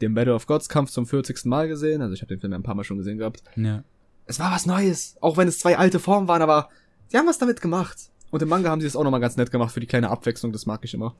[0.00, 1.44] den Battle of Gods Kampf zum 40.
[1.46, 3.42] Mal gesehen, also ich habe den Film ja ein paar Mal schon gesehen gehabt.
[3.56, 3.82] Ja.
[4.26, 6.68] Es war was Neues, auch wenn es zwei alte Formen waren, aber
[7.08, 8.10] sie haben was damit gemacht.
[8.30, 10.52] Und im Manga haben sie es auch nochmal ganz nett gemacht für die kleine Abwechslung,
[10.52, 11.16] das mag ich immer.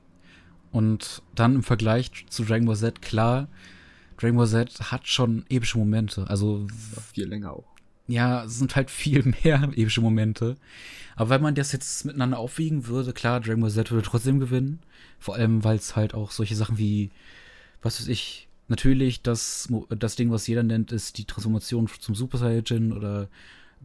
[0.71, 3.47] Und dann im Vergleich zu Dragon Ball Z, klar,
[4.17, 6.25] Dragon Ball Z hat schon epische Momente.
[6.29, 6.67] Also
[7.13, 7.65] Viel länger auch.
[8.09, 10.57] Ja, es sind halt viel mehr epische Momente.
[11.15, 14.79] Aber wenn man das jetzt miteinander aufwiegen würde, klar, Dragon Ball Z würde trotzdem gewinnen.
[15.19, 17.11] Vor allem, weil es halt auch solche Sachen wie,
[17.81, 22.37] was weiß ich, natürlich das, das Ding, was jeder nennt, ist die Transformation zum Super
[22.37, 23.27] Saiyajin oder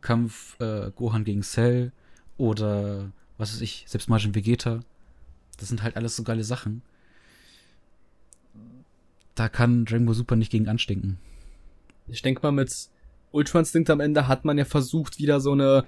[0.00, 1.92] Kampf äh, Gohan gegen Cell
[2.36, 4.80] oder was weiß ich, selbst Majin Vegeta.
[5.58, 6.82] Das sind halt alles so geile Sachen.
[9.34, 11.18] Da kann Dragon Ball Super nicht gegen anstinken.
[12.06, 12.88] Ich denke mal, mit
[13.34, 15.84] Ultra Instinct am Ende hat man ja versucht, wieder so eine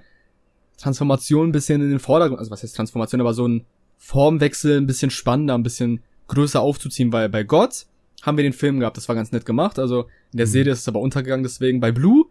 [0.77, 3.65] Transformation ein bisschen in den Vordergrund, also was heißt Transformation, aber so ein
[3.97, 7.87] Formwechsel ein bisschen spannender, ein bisschen größer aufzuziehen, weil bei Gott
[8.21, 10.51] haben wir den Film gehabt, das war ganz nett gemacht, also in der Mhm.
[10.51, 12.25] Serie ist es aber untergegangen, deswegen bei Blue,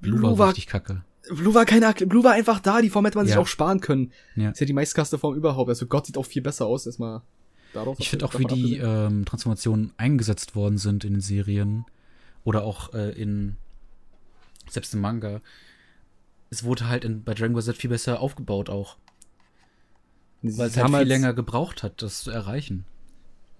[0.00, 1.02] Blue, war richtig kacke.
[1.30, 3.40] Blue war keine, Blue war einfach da, die Form hätte man sich Ja.
[3.40, 4.10] auch sparen können.
[4.36, 4.50] Ja.
[4.50, 7.22] Ist ja die meistkaste Form überhaupt, also Gott sieht auch viel besser aus, erstmal
[7.72, 7.98] darauf.
[8.00, 11.84] Ich finde auch, wie die ähm, Transformationen eingesetzt worden sind in den Serien
[12.44, 13.56] oder auch äh, in
[14.68, 15.40] selbst im Manga.
[16.50, 18.96] Es wurde halt in, bei Dragon Ball Z viel besser aufgebaut auch,
[20.42, 22.84] weil es halt viel halt- länger gebraucht hat, das zu erreichen.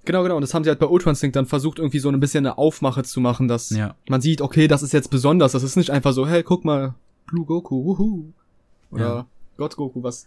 [0.04, 0.36] Genau, genau.
[0.36, 2.58] Und das haben sie halt bei Ultra Instinct dann versucht, irgendwie so ein bisschen eine
[2.58, 3.94] Aufmache zu machen, dass Ja.
[4.06, 5.52] man sieht, okay, das ist jetzt besonders.
[5.52, 6.94] Das ist nicht einfach so, hey, guck mal,
[7.26, 8.32] Blue Goku, wuhu.
[8.90, 9.26] Oder Ja.
[9.56, 10.26] Gott Goku, was.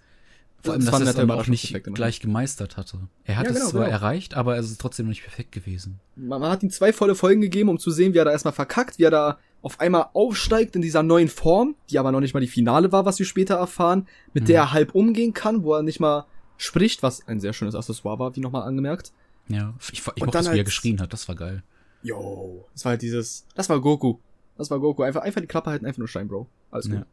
[0.63, 2.97] Vor allem, das dass er es dann auch nicht gleich gemeistert hatte.
[3.25, 3.93] Er hat Ja, es genau, zwar genau.
[3.93, 5.99] erreicht, aber es ist trotzdem noch nicht perfekt gewesen.
[6.15, 8.53] Man, man hat ihm zwei volle Folgen gegeben, um zu sehen, wie er da erstmal
[8.55, 12.33] verkackt, wie er da auf einmal aufsteigt in dieser neuen Form, die aber noch nicht
[12.33, 14.47] mal die Finale war, was wir später erfahren, mit Mhm.
[14.47, 16.25] der er halb umgehen kann, wo er nicht mal
[16.57, 19.11] spricht, was ein sehr schönes Accessoire war, wie nochmal angemerkt.
[19.49, 21.63] Ja, ich, ich mochte es, wie er geschrien hat, das war geil.
[22.03, 22.65] Yo.
[22.73, 24.17] Das war halt dieses, das war Goku.
[24.57, 25.03] Das war Goku.
[25.03, 26.47] Einfach, einfach die Klappe halten, einfach nur Stein, Bro.
[26.71, 26.99] Alles gut.
[26.99, 27.05] Ja.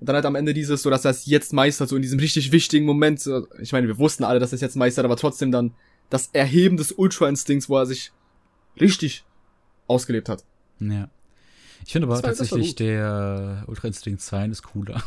[0.00, 2.18] Und dann halt am Ende dieses, so dass er es jetzt meistert, so in diesem
[2.20, 3.20] richtig wichtigen Moment.
[3.20, 5.74] so- Ich meine, wir wussten alle, dass er es jetzt meistert, aber trotzdem dann
[6.08, 8.12] das Erheben des Ultra-Instinkts, wo er sich
[8.80, 9.24] richtig
[9.86, 10.44] ausgelebt hat.
[10.78, 11.08] Ja.
[11.86, 15.02] Ich finde aber war- tatsächlich der Ultra Instinct 2 ist cooler.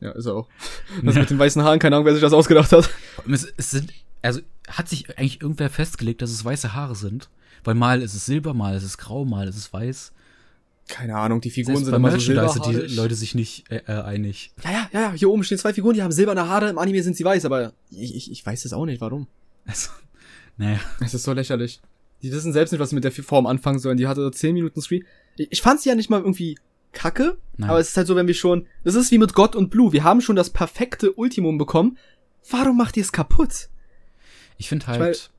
[0.00, 0.48] Ja, ist er auch.
[1.02, 2.90] Das mit den weißen Haaren, keine Ahnung, wer sich das ausgedacht hat.
[3.30, 7.28] Es, es sind, also hat sich eigentlich irgendwer festgelegt, dass es weiße Haare sind?
[7.64, 10.12] Weil mal ist es silber, mal ist es grau, mal ist es weiß.
[10.88, 12.88] Keine Ahnung, die Figuren Selbst sind immer so silberhaarig.
[12.88, 14.52] die Leute sich nicht äh, äh, einig.
[14.64, 17.02] Ja, ja, ja, ja, hier oben stehen zwei Figuren, die haben silberne Haare, im Anime
[17.02, 19.28] sind sie weiß, aber ich, ich, ich weiß es auch nicht, warum.
[19.64, 19.90] Also,
[20.56, 20.80] naja.
[21.00, 21.80] Es ist so lächerlich.
[22.22, 23.96] Die wissen selbst nicht, was sie mit der Form anfangen sollen.
[23.96, 25.04] Die hatte 10 Minuten Screen.
[25.36, 26.58] Ich, fand sie ja nicht mal irgendwie
[26.92, 27.70] kacke, Nein.
[27.70, 29.92] aber es ist halt so, wenn wir schon, das ist wie mit God und Blue,
[29.92, 31.96] wir haben schon das perfekte Ultimum bekommen.
[32.50, 33.68] Warum macht ihr es kaputt?
[34.58, 35.30] Ich finde Ich halt,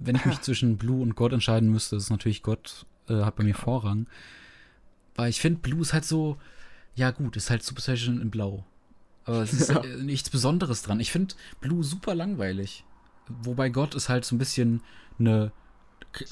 [0.00, 0.42] wenn ich mich Ja.
[0.42, 4.06] zwischen Blue und God entscheiden müsste, ist natürlich God äh, hat bei mir Vorrang.
[5.14, 6.38] Weil ich finde, Blue ist halt so,
[6.96, 8.64] ja gut, ist halt Super Saiyan in Blau.
[9.24, 9.82] Aber es ist Ja.
[9.84, 10.98] äh, nichts Besonderes dran.
[11.00, 12.84] Ich finde Blue super langweilig.
[13.28, 14.82] Wobei God ist halt so ein bisschen
[15.18, 15.52] eine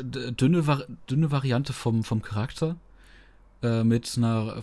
[0.01, 2.77] dünne, dünne Variante vom, vom Charakter.
[3.63, 4.61] Äh, mit einer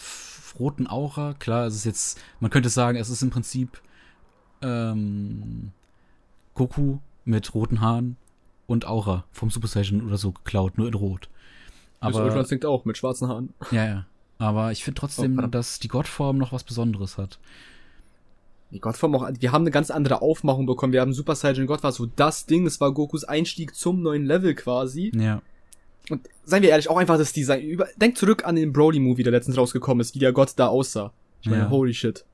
[0.59, 1.33] roten Aura.
[1.39, 3.81] Klar, es ist jetzt, man könnte sagen, es ist im Prinzip
[4.61, 5.71] ähm,
[6.53, 8.17] Goku mit roten Haaren
[8.67, 11.29] und Aura vom Super Saiyan oder so geklaut, nur in Rot.
[12.01, 13.53] das Ultra Aber, Instinct auch, mit schwarzen Haaren.
[13.71, 14.05] ja, ja.
[14.37, 15.55] Aber ich finde Oh, trotzdem, verdammt.
[15.55, 17.39] dass die Gottform noch was Besonderes hat.
[18.71, 20.93] Die Gottform auch, wir haben eine ganz andere Aufmachung bekommen.
[20.93, 24.25] Wir haben Super Saiyan God war so das Ding, das war Gokus Einstieg zum neuen
[24.25, 25.11] Level quasi.
[25.15, 25.41] Ja.
[26.09, 27.61] Und seien wir ehrlich, auch einfach das Design.
[27.61, 31.11] Über, denk zurück an den Broly-Movie, der letztens rausgekommen ist, wie der Gott da aussah.
[31.41, 31.69] Ich meine, Ja.
[31.69, 32.25] holy shit.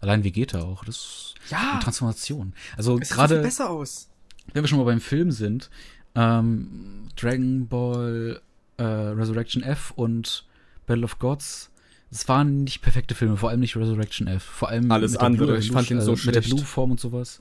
[0.00, 0.84] Allein Vegeta auch.
[0.84, 2.54] Das ist Ja, eine Transformation.
[2.76, 4.08] Also gerade, besser aus.
[4.52, 5.70] wenn wir schon mal beim Film sind,
[6.14, 8.40] ähm, Dragon Ball
[8.78, 10.46] äh, Resurrection F und
[10.86, 11.70] Battle of Gods,
[12.10, 14.42] das waren nicht perfekte Filme, vor allem nicht Resurrection F.
[14.42, 16.48] Vor allem Alles andere, Blue ich fand ihn äh, so Mit der schlecht.
[16.48, 17.40] Blue-Form und sowas.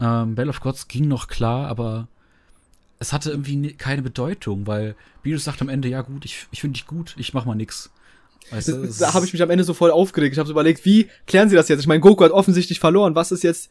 [0.00, 2.08] Ähm, Battle of Gods ging noch klar, aber
[2.98, 6.74] es hatte irgendwie keine Bedeutung, weil Beerus sagt am Ende, ja gut, ich, ich finde
[6.74, 7.90] dich gut, ich mach mal nix.
[8.50, 10.32] Weißt du, es Da habe ich mich am Ende so voll aufgeregt.
[10.32, 11.80] Ich habe so überlegt, wie klären sie das jetzt?
[11.80, 13.14] Ich meine, Goku hat offensichtlich verloren.
[13.14, 13.70] Was ist jetzt?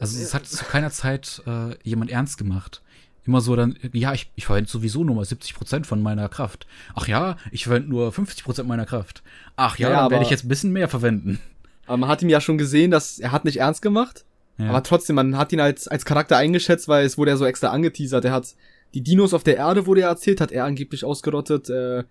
[0.00, 2.82] Also es hat zu keiner Zeit äh, jemand ernst gemacht.
[3.26, 6.66] Immer so dann, ja, ich, ich verwende sowieso nur mal 70% von meiner Kraft.
[6.94, 9.22] Ach ja, ich verwende nur 50% meiner Kraft.
[9.56, 11.38] Ach ja, Ja, dann werde ich jetzt ein bisschen mehr verwenden.
[11.86, 14.24] Aber man hat ihm ja schon gesehen, dass er hat nicht ernst gemacht.
[14.58, 14.68] Ja.
[14.68, 17.68] Aber trotzdem, man hat ihn als, als Charakter eingeschätzt, weil es wurde ja so extra
[17.68, 18.24] angeteasert.
[18.24, 18.54] Er hat
[18.94, 21.68] die Dinos auf der Erde, wurde ja erzählt, hat er angeblich ausgerottet.
[21.70, 22.04] Äh,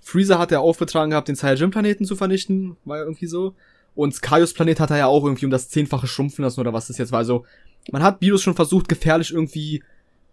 [0.00, 3.54] Freezer hat er aufgetragen gehabt, den Saiyajin-Planeten zu vernichten, war ja irgendwie so.
[3.94, 6.88] Und Kaios Planet hat er ja auch irgendwie um das Zehnfache schrumpfen lassen oder was
[6.88, 7.18] das jetzt war.
[7.18, 7.44] Also,
[7.90, 9.82] man hat Beerus schon versucht, gefährlich irgendwie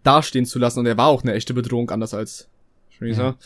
[0.02, 2.48] dastehen zu lassen und er war auch eine echte Bedrohung, anders als
[2.98, 3.22] Freezer.
[3.22, 3.36] Ja.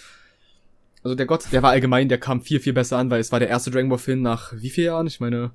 [1.03, 3.39] Also der Gott, der war allgemein, der kam viel, viel besser an, weil es war
[3.39, 5.07] der erste Dragon Ball Film nach wie vielen Jahren?
[5.07, 5.51] Ich meine,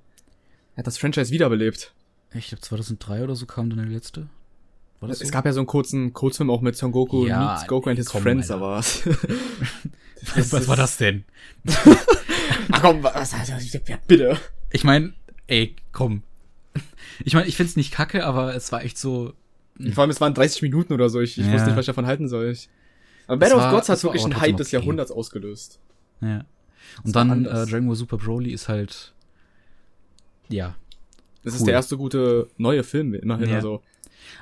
[0.76, 1.94] er hat das Franchise wiederbelebt.
[2.34, 4.28] Ich glaube 2003 oder so kam dann der letzte.
[5.00, 5.26] War das so?
[5.26, 7.98] Es gab ja so einen kurzen Kurzfilm auch mit Son Goku Ja, meets Goku and
[7.98, 8.64] his komm, friends, Alter.
[8.64, 9.04] aber was,
[10.52, 11.24] was war das denn?
[12.72, 14.38] Ach komm, was, ja, bitte.
[14.72, 15.14] Ich meine,
[15.48, 16.24] ey, komm.
[17.24, 19.34] Ich meine, ich find's nicht kacke, aber es war echt so.
[19.94, 21.20] Vor allem, es waren 30 Minuten oder so.
[21.22, 21.54] Ich, ich Ja.
[21.54, 22.50] wusste nicht, was ich davon halten soll.
[22.52, 22.70] Ich,
[23.28, 24.72] aber Battle of Gods hat wirklich einen Hype des.
[24.72, 25.80] Jahrhunderts ausgelöst.
[26.22, 26.46] Ja.
[27.04, 27.66] Und dann äh.
[27.66, 29.14] Dragon Ball Super Broly ist halt.
[30.50, 30.76] Ja.
[31.44, 31.58] Das Cool.
[31.60, 33.50] ist der erste gute neue Film, immerhin.
[33.50, 33.56] Ja.
[33.58, 33.82] Also,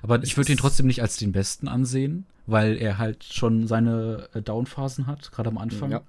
[0.01, 4.29] Aber ich würde ihn trotzdem nicht als den besten ansehen, weil er halt schon seine
[4.33, 5.91] äh, Downphasen hat, gerade am Anfang.
[5.91, 6.01] Ja.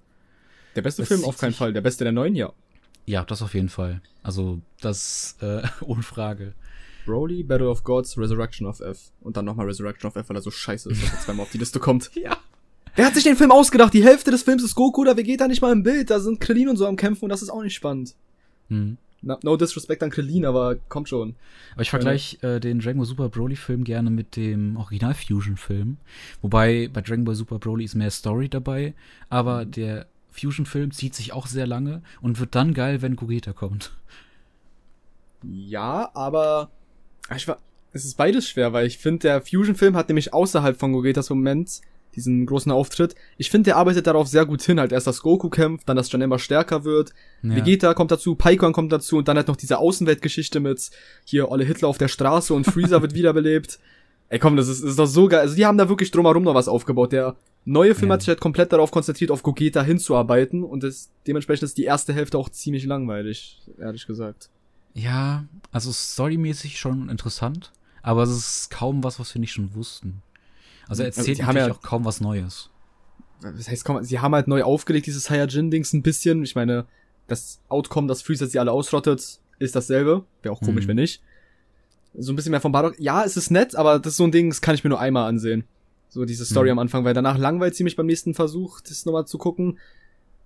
[0.77, 1.73] der beste Es Film auf keinen Fall.
[1.73, 2.53] Der beste der neuen, ja.
[3.05, 4.01] Ja, das auf jeden Fall.
[4.23, 6.55] Also, das äh, ohne Frage.
[7.07, 9.11] Broly, Battle of Gods, Resurrection of F.
[9.21, 11.53] Und dann nochmal Resurrection of F, weil er so scheiße ist, dass er zweimal auf
[11.53, 12.11] die Liste kommt.
[12.23, 12.37] Ja.
[12.97, 13.95] Wer hat sich den Film ausgedacht?
[13.95, 16.11] Die Hälfte des Films ist Goku, da geht da nicht mal im Bild.
[16.11, 18.17] Da sind Krillin und so am Kämpfen und das ist auch nicht spannend.
[18.71, 18.97] Hm.
[19.21, 21.35] No, no disrespect an Krillin, aber kommt schon.
[21.73, 25.97] Aber ich vergleiche äh, den Dragon Ball Super Broly-Film gerne mit dem Original-Fusion-Film.
[26.43, 28.95] Wobei bei Dragon Ball Super Broly ist mehr Story dabei,
[29.29, 33.93] aber der Fusion-Film zieht sich auch sehr lange und wird dann geil, wenn Gogeta kommt.
[35.43, 36.71] Ja, aber
[37.37, 37.59] ich war,
[37.93, 41.81] es ist beides schwer, weil ich finde, der Fusion-Film hat nämlich außerhalb von Gogetas Moment
[42.15, 43.15] diesen großen Auftritt.
[43.37, 44.81] Ich finde, der arbeitet darauf sehr gut hin.
[44.81, 47.13] Halt erst, dass Goku kämpft, dann, dass Jan immer stärker wird.
[47.43, 47.55] Ja.
[47.57, 50.91] Vegeta kommt dazu, Paikon kommt dazu und dann halt noch diese Außenweltgeschichte mit
[51.25, 53.79] hier Olle Hitler auf der Straße und Freezer wird wiederbelebt.
[54.31, 55.41] Ey, komm, das ist, das ist doch so geil.
[55.41, 57.13] Also, die haben da wirklich drumherum noch was aufgebaut.
[57.13, 58.15] Der neue Film Ja.
[58.15, 62.13] hat sich halt komplett darauf konzentriert, auf Gogeta hinzuarbeiten und das, dementsprechend ist die erste
[62.13, 64.51] Hälfte auch ziemlich langweilig, ehrlich gesagt.
[64.99, 70.23] Ja, also storymäßig schon interessant, aber es ist kaum was, was wir nicht schon wussten.
[70.89, 72.71] Also er Also, erzählt die haben natürlich ja- auch kaum was Neues.
[73.41, 76.43] das heißt, komm, sie haben halt neu aufgelegt, dieses Saiyajin-Dings ein bisschen.
[76.43, 76.87] Ich meine,
[77.29, 80.25] das Outcome, dass Freezer sie alle ausrottet, ist dasselbe.
[80.43, 80.89] Wäre auch komisch, Mhm.
[80.89, 81.23] wenn nicht.
[82.17, 82.99] So ein bisschen mehr vom Bardock.
[82.99, 84.99] Ja, es ist nett, aber das ist so ein Ding, das kann ich mir nur
[85.01, 85.65] einmal ansehen.
[86.09, 86.73] So diese Story Mhm.
[86.73, 89.79] am Anfang, weil danach langweilt sie mich beim nächsten Versuch, das nochmal zu gucken.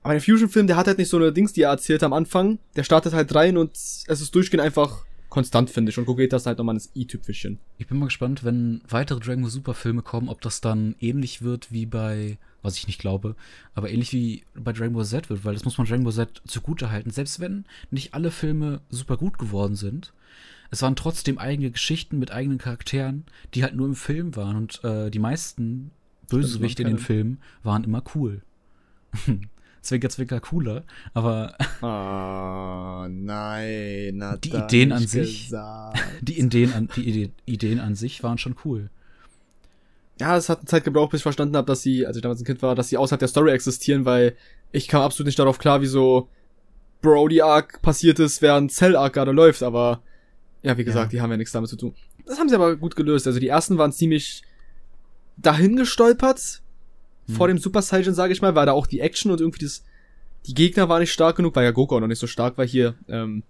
[0.02, 2.58] Aber der Fusion-Film, der hat halt nicht so eine Dings, die er erzählt am Anfang.
[2.76, 5.98] Der startet halt rein und es ist durchgehend einfach konstant, finde ich.
[5.98, 7.58] Und Gogeta ist halt nochmal das i-Tüpfelchen.
[7.78, 11.40] Ich bin mal gespannt, wenn weitere Dragon Ball Super Filme kommen, ob das dann ähnlich
[11.40, 13.34] wird wie bei, was ich nicht glaube,
[13.74, 16.42] aber ähnlich wie bei Dragon Ball Z wird, weil das muss man Dragon Ball Z
[16.46, 17.10] zugute halten.
[17.10, 20.12] Selbst wenn nicht alle Filme super gut geworden sind,
[20.70, 24.82] es waren trotzdem eigene Geschichten mit eigenen Charakteren, die halt nur im Film waren und
[24.84, 25.92] äh, die meisten
[26.28, 26.98] Bösewichte in den.
[26.98, 28.42] Filmen waren immer cool.
[29.82, 34.20] Zwinker, zwinker cooler, aber Ah, nein.
[34.22, 35.44] Hat Die Ideen an sich.
[35.46, 35.98] gesagt.
[36.20, 38.90] die Ideen an, die Ide Ideen an sich waren schon cool.
[40.20, 42.40] Ja, es hat eine Zeit gebraucht, bis ich verstanden habe, dass sie, als ich damals
[42.40, 44.36] ein Kind war, dass sie außerhalb der Story existieren, weil
[44.70, 46.28] ich kam absolut nicht darauf klar, wie so
[47.00, 50.00] Brody Arc passiert ist, während Cell Arc gerade läuft, aber
[50.62, 51.18] ja, wie gesagt, Ja.
[51.18, 51.94] die haben ja nichts damit zu tun.
[52.24, 53.26] Das haben sie aber gut gelöst.
[53.26, 54.42] Also die ersten waren ziemlich
[55.36, 56.61] dahin gestolpert
[57.32, 57.36] Hm.
[57.36, 59.84] vor dem Super Saiyan, sage ich mal, weil da auch die Action und irgendwie das
[60.46, 62.66] die Gegner waren nicht stark genug, weil ja Goku auch noch nicht so stark war
[62.66, 62.94] hier.
[63.08, 63.44] Ähm,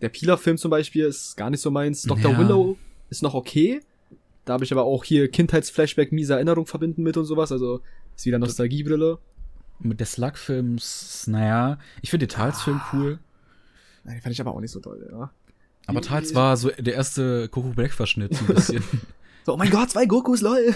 [0.00, 2.02] der Pila-Film zum Beispiel ist gar nicht so meins.
[2.02, 2.32] Dr.
[2.32, 2.38] Ja.
[2.38, 2.76] Willow
[3.08, 3.80] ist noch okay.
[4.44, 7.50] Da habe ich aber auch hier Kindheitsflashback, miese Erinnerung verbinden mit und sowas.
[7.50, 7.80] Also
[8.14, 9.18] ist wieder Nostalgiebrille.
[9.80, 13.20] Mit der Slug-Films, naja, ich finde den Tals-Film cool,
[14.02, 15.30] Nein, den fand ich aber auch nicht so toll, ja.
[15.86, 18.82] aber Tals war so der erste Goku Black-Verschnitt, so ein bisschen.
[19.46, 20.74] So, oh mein Gott, zwei Gokus, lol.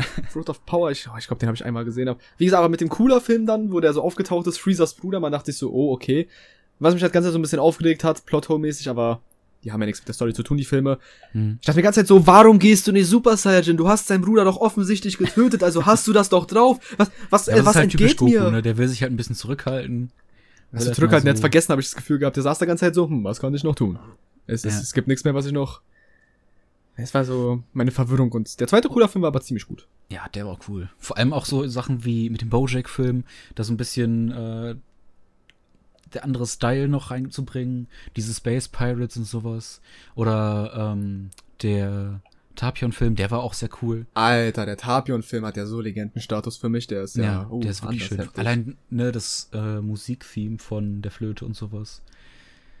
[0.30, 2.08] Fruit of Power, ich, oh, ich glaube, den habe ich einmal gesehen.
[2.08, 4.94] Aber wie gesagt, aber mit dem cooler Film dann, wo der so aufgetaucht ist, Freezers
[4.94, 6.28] Bruder, man dachte ich so, oh, okay.
[6.78, 9.20] Was mich das Ganze so ein bisschen aufgeregt hat, Plothole-mäßig, aber
[9.64, 10.98] die haben ja nichts mit der Story zu tun, die Filme.
[11.32, 11.58] hm.
[11.60, 13.76] Ich dachte mir die ganze Zeit so, warum gehst du nicht Super Saiyajin?
[13.76, 16.78] Du hast deinen Bruder doch offensichtlich getötet, also hast du das doch drauf.
[16.96, 18.50] Was, was, Ja, äh, was ist halt entgeht Goku, mir?
[18.50, 18.62] ne?
[18.62, 20.10] Der will sich halt ein bisschen zurückhalten.
[20.72, 22.36] Erst zurückhalten, mal jetzt so- vergessen, habe ich das Gefühl gehabt.
[22.36, 23.98] Der saß da ganze Zeit so, hm, was kann ich noch tun?
[24.46, 24.80] Es, es, Ja.
[24.80, 25.82] es gibt nichts mehr, was ich noch.
[27.02, 29.86] Es war so meine Verwirrung und der zweite cooler Film war aber ziemlich gut.
[30.10, 30.90] Ja, der war cool.
[30.98, 34.74] Vor allem auch so Sachen wie mit dem Bojack-Film, da so ein bisschen äh,
[36.12, 39.80] der andere Style noch reinzubringen, diese Space Pirates und sowas.
[40.14, 41.30] Oder ähm,
[41.62, 42.20] der
[42.56, 44.06] Tapion-Film, der war auch sehr cool.
[44.14, 46.86] Alter, der Tapion-Film hat ja so Legendenstatus für mich.
[46.88, 48.18] Der ist ja, Ja, oh, der ist wirklich schön.
[48.18, 48.38] heftig.
[48.38, 52.02] Allein ne, das äh, Musiktheme von der Flöte und sowas.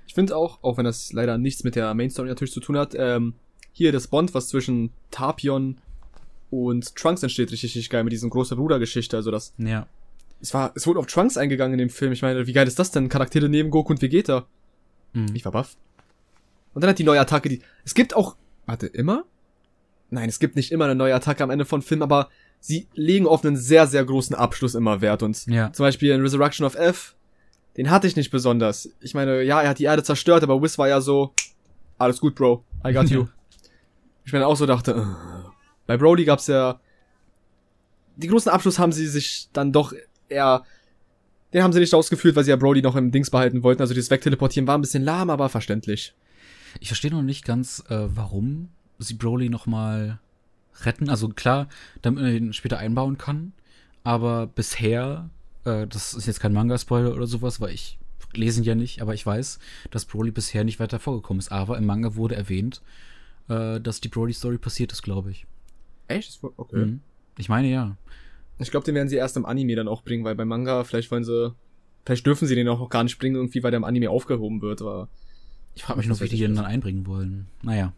[0.06, 2.76] Ich finde auch, auch wenn das leider nichts mit der Main Story natürlich zu tun
[2.76, 3.34] hat, ähm,
[3.72, 5.78] hier das Bond, was zwischen Tapion
[6.50, 9.16] und Trunks entsteht, richtig, richtig geil mit diesem großen Bruder-Geschichte.
[9.16, 9.86] Also das, Ja.
[10.40, 12.12] es war, es wurde auf Trunks eingegangen in dem Film.
[12.12, 13.08] Ich meine, wie geil ist das denn?
[13.08, 14.46] Charaktere neben Goku und Vegeta.
[15.12, 15.28] Mhm.
[15.34, 15.76] Ich war baff.
[16.74, 19.24] Und dann hat die neue Attacke, die, es gibt auch, warte, immer?
[20.10, 22.28] Nein, es gibt nicht immer eine neue Attacke am Ende von Film, aber
[22.60, 25.72] sie legen auf einen sehr, sehr großen Abschluss immer Wert und ja.
[25.72, 27.14] zum Beispiel in Resurrection of F,
[27.76, 28.90] den hatte ich nicht besonders.
[29.00, 31.32] Ich meine, ja, er hat die Erde zerstört, aber Whis war ja so,
[31.98, 33.26] alles gut, Bro, I got you.
[34.30, 35.50] ich mir dann auch so dachte, äh.
[35.86, 36.80] bei Broly gab's ja,
[38.16, 39.92] die großen Abschluss haben sie sich dann doch
[40.28, 40.62] eher,
[41.52, 43.82] den haben sie nicht ausgeführt, weil sie ja Broly noch im Dings behalten wollten.
[43.82, 46.14] Also dieses Wegteleportieren war ein bisschen lahm, aber verständlich.
[46.78, 50.20] Ich verstehe noch nicht ganz, äh, warum sie Broly noch mal
[50.82, 51.08] retten.
[51.10, 51.68] Also klar,
[52.02, 53.52] damit man ihn später einbauen kann.
[54.04, 55.28] Aber bisher,
[55.64, 57.98] äh, das ist jetzt kein Manga-Spoiler oder sowas, weil ich
[58.32, 59.58] lese ihn ja nicht, aber ich weiß,
[59.90, 61.50] dass Broly bisher nicht weiter vorgekommen ist.
[61.50, 62.80] Aber im Manga wurde erwähnt,
[63.50, 65.46] äh, dass die Broly-Story passiert ist, glaube ich.
[66.08, 66.40] Echt?
[66.42, 66.76] Okay.
[66.76, 67.00] Mhm.
[67.36, 67.96] Ich meine ja.
[68.58, 71.10] Ich glaube, den werden sie erst im Anime dann auch bringen, weil beim Manga, vielleicht
[71.10, 71.54] wollen sie,
[72.04, 74.62] vielleicht dürfen sie den auch noch gar nicht bringen, irgendwie, weil der im Anime aufgehoben
[74.62, 75.08] wird, aber
[75.74, 77.46] Ich frage mich nur, wie die den dann einbringen wollen.
[77.62, 77.92] Naja.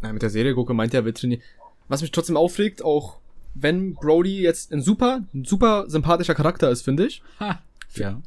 [0.00, 1.42] Na, mit der Serie Goku meint er, will trainieren.
[1.88, 3.18] Was mich trotzdem aufregt, auch
[3.54, 7.22] wenn Brody jetzt ein super, ein super sympathischer Charakter ist, finde ich.
[7.40, 7.60] Ha.
[7.94, 8.20] Ja.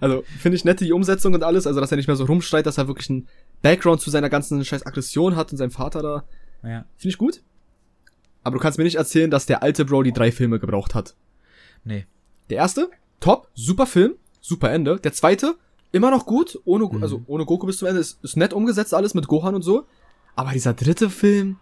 [0.00, 2.66] Also, finde ich nette die Umsetzung und alles, also dass er nicht mehr so rumstreit,
[2.66, 3.26] dass er wirklich einen
[3.62, 6.24] Background zu seiner ganzen scheiß Aggression hat und seinem Vater da.
[6.68, 6.84] Ja.
[6.96, 7.42] Finde ich gut.
[8.44, 11.14] Aber du kannst mir nicht erzählen, dass der alte Brody drei Filme gebraucht hat.
[11.84, 12.06] Nee.
[12.50, 12.90] Der erste,
[13.20, 14.98] top, super Film, super Ende.
[14.98, 15.54] Der zweite,
[15.92, 17.02] immer noch gut, ohne, Mhm.
[17.02, 19.86] also ohne Goku bis zum Ende, ist, ist nett umgesetzt alles mit Gohan und so.
[20.34, 21.58] Aber dieser dritte Film,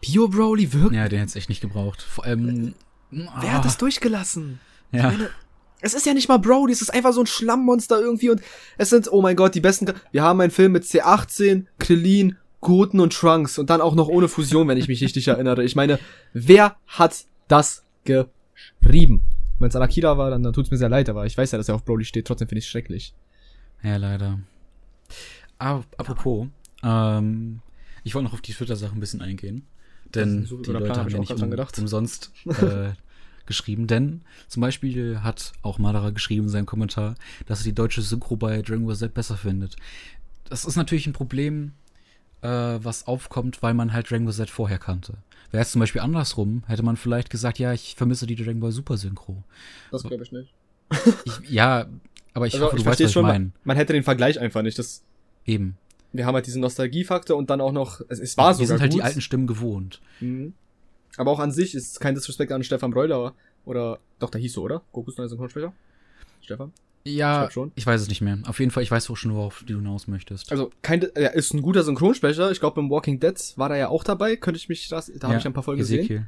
[0.00, 2.02] Bio Broly, wirklich, Ja, den hätte echt nicht gebraucht.
[2.02, 2.74] Vor allem.
[3.10, 4.60] wer hat das durchgelassen?
[4.92, 5.04] Ja.
[5.10, 5.30] Meine,
[5.80, 8.40] es ist ja nicht mal Brody, es ist einfach so ein Schlammmonster irgendwie und
[8.78, 13.00] es sind, oh mein Gott, die besten, wir haben einen Film mit C18, Krillin, Goten
[13.00, 15.64] und Trunks und dann auch noch ohne Fusion, wenn ich mich richtig erinnere.
[15.64, 15.98] Ich meine,
[16.32, 19.22] wer hat das geschrieben?
[19.58, 21.68] Wenn es Anakira war, dann, dann tut's mir sehr leid, aber ich weiß ja, dass
[21.68, 23.14] er auf Broly steht, trotzdem finde ich schrecklich.
[23.82, 24.38] Ja, leider.
[25.58, 26.46] Aber apropos,
[26.82, 27.60] ähm,
[28.04, 29.66] ich wollte noch auf die Twitter-Sache ein bisschen eingehen.
[30.14, 31.78] Denn die Leute Plan, hab haben ich ja auch nicht um, gedacht.
[31.78, 32.90] umsonst äh,
[33.50, 33.86] geschrieben.
[33.86, 38.36] Denn zum Beispiel hat auch Madara geschrieben in seinem Kommentar, dass er die deutsche Synchro
[38.36, 39.76] bei Dragon Ball Z besser findet.
[40.48, 41.72] Das ist natürlich ein Problem,
[42.40, 45.18] äh, was aufkommt, weil man halt Dragon Ball Z vorher kannte.
[45.50, 48.72] Wäre es zum Beispiel andersrum, hätte man vielleicht gesagt, ja, ich vermisse die Dragon Ball
[48.72, 49.42] Super Synchro.
[49.90, 50.54] Das glaube ich nicht.
[51.24, 51.86] Ich, ja,
[52.34, 53.50] aber ich Also, hoffe, du weißt, versteh was ich schon, meine.
[53.64, 54.78] Man, hätte den Vergleich einfach nicht.
[54.78, 55.02] Das,
[55.44, 55.76] Eben.
[56.12, 58.80] wir haben halt diesen Nostalgiefaktor und dann auch noch, es, es war Wir sogar sind
[58.80, 59.00] halt gut.
[59.00, 60.00] die alten Stimmen gewohnt.
[60.20, 60.54] Mhm.
[61.16, 63.34] Aber auch an sich ist es kein Disrespect an Stefan Breuler
[63.64, 64.82] oder, doch, der hieß so, oder?
[64.92, 65.72] Gokus neuer Synchronsprecher?
[66.40, 66.72] Stefan?
[67.04, 67.72] Ich Ja, schon.
[67.74, 68.38] ich weiß es nicht mehr.
[68.46, 70.50] Auf jeden Fall, ich weiß auch schon, worauf du hinaus möchtest.
[70.52, 72.50] Also, kein, er ist ein guter Synchronsprecher.
[72.50, 74.36] Ich glaube, im Walking Dead war er ja auch dabei.
[74.36, 76.00] Könnte ich mich das, da habe ich ein paar Folgen gesehen.
[76.00, 76.26] Ezekiel.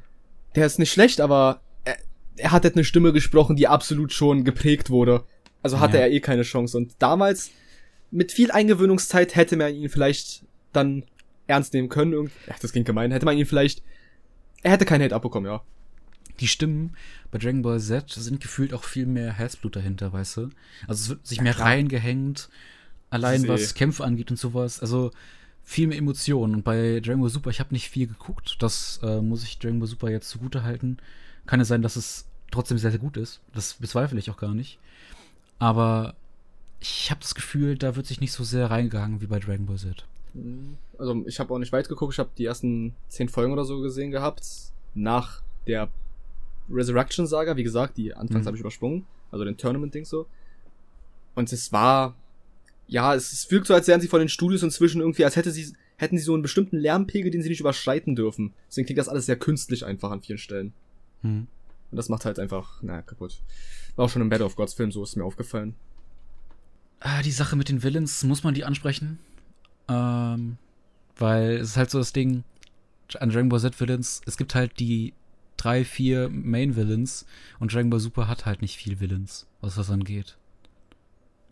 [0.57, 1.97] Der ist nicht schlecht, aber er,
[2.37, 5.25] er hat halt eine Stimme gesprochen, die absolut schon geprägt wurde.
[5.63, 6.05] Also hatte Ja.
[6.05, 6.77] er eh keine Chance.
[6.77, 7.51] Und damals,
[8.11, 11.05] mit viel Eingewöhnungszeit, hätte man ihn vielleicht dann
[11.47, 12.31] ernst nehmen können.
[12.47, 13.13] Ja, das klingt gemein.
[13.13, 13.83] Hätte man ihn vielleicht.
[14.63, 15.63] Er hätte keinen Hate abbekommen, ja.
[16.41, 16.97] Die Stimmen
[17.31, 20.51] bei Dragon Ball Z sind gefühlt auch viel mehr Herzblut dahinter, weißt du?
[20.87, 21.69] Also es wird sich mehr klar.
[21.69, 22.49] reingehängt,
[23.11, 24.81] allein was eh- Kämpfe angeht und sowas.
[24.81, 25.11] Also
[25.65, 26.55] viel mehr Emotionen.
[26.57, 28.57] Und bei Dragon Ball Super, ich habe nicht viel geguckt.
[28.61, 30.97] Das äh, muss ich Dragon Ball Super jetzt zugute halten.
[31.47, 33.41] Kann es sein, dass es trotzdem sehr, sehr gut ist.
[33.55, 34.79] Das bezweifle ich auch gar nicht.
[35.59, 36.15] Aber
[36.81, 39.79] ich habe das Gefühl, da wird sich nicht so sehr reingegangen wie bei Dragon Ball
[39.79, 40.05] Z.
[40.99, 42.15] Also ich habe auch nicht weit geguckt.
[42.15, 44.45] Ich habe die ersten zehn Folgen oder so gesehen gehabt.
[44.95, 45.89] Nach der
[46.71, 47.57] Resurrection-Saga.
[47.57, 48.47] Wie gesagt, die anfangs Mhm.
[48.47, 49.07] habe ich übersprungen.
[49.31, 50.27] Also den Tournament-Ding so.
[51.35, 52.15] Und es war...
[52.89, 55.73] Ja, es, wirkt so, als wären sie von den Studios inzwischen irgendwie, als hätte sie,
[55.97, 58.53] hätten sie so einen bestimmten Lärmpegel, den sie nicht überschreiten dürfen.
[58.69, 60.75] Deswegen klingt das alles sehr künstlich einfach an vielen Stellen.
[61.23, 61.47] Hm.
[61.91, 63.41] Und das macht halt einfach, naja, kaputt.
[63.97, 65.75] War auch schon im Battle of Gods Film, so ist mir aufgefallen.
[67.01, 69.19] Ah, die Sache mit den Villains, muss man die ansprechen?
[69.89, 70.57] Ähm,
[71.17, 72.45] weil es ist halt so das Ding
[73.19, 75.13] an Dragon Ball Z Villains, es gibt halt die
[75.57, 77.27] drei, vier Main Villains
[77.61, 80.37] und Dragon Ball Super hat halt nicht viel Villains, was das angeht.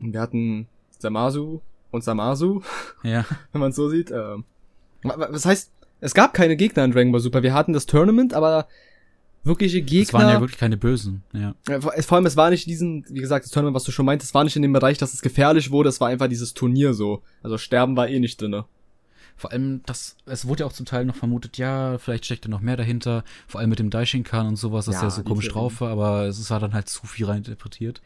[0.00, 0.68] Und wir hatten
[0.98, 1.60] Samasu
[1.90, 2.62] und Samasu,
[3.02, 4.10] Ja, wenn man es so sieht.
[4.10, 4.44] Ähm,
[5.02, 5.70] wa- wa- was heißt,
[6.00, 7.42] es gab keine Gegner in Dragon Ball Super.
[7.42, 8.66] Wir hatten das Tournament, aber
[9.44, 10.02] wirkliche Gegner.
[10.02, 11.54] es waren ja wirklich keine Bösen, ja.
[11.80, 14.34] Vor allem, es war nicht diesen, wie gesagt, das Tournament, was du schon meintest, es
[14.34, 17.22] war nicht in dem Bereich, dass es gefährlich wurde, es war einfach dieses Turnier so.
[17.42, 18.64] Also Sterben war eh nicht drinne.
[19.36, 22.50] Vor allem, das, es wurde ja auch zum Teil noch vermutet, ja, vielleicht steckt da
[22.50, 25.48] noch mehr dahinter, vor allem mit dem Daishinkan und sowas, dass Ja, der so komisch
[25.48, 28.02] drauf war, aber es war dann halt zu viel reininterpretiert.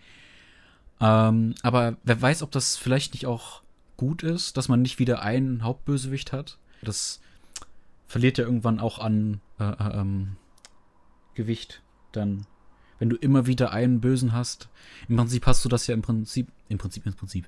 [1.00, 3.62] Ähm, aber wer weiß, ob das vielleicht nicht auch
[3.96, 6.58] gut ist, dass man nicht wieder einen Hauptbösewicht hat.
[6.82, 7.20] Das
[8.06, 10.36] verliert ja irgendwann auch an äh, äh, ähm,
[11.34, 11.82] Gewicht
[12.12, 12.46] dann.
[12.98, 14.68] Wenn du immer wieder einen Bösen hast,
[15.08, 17.46] im Prinzip hast du das ja im Prinzip, im Prinzip, im Prinzip.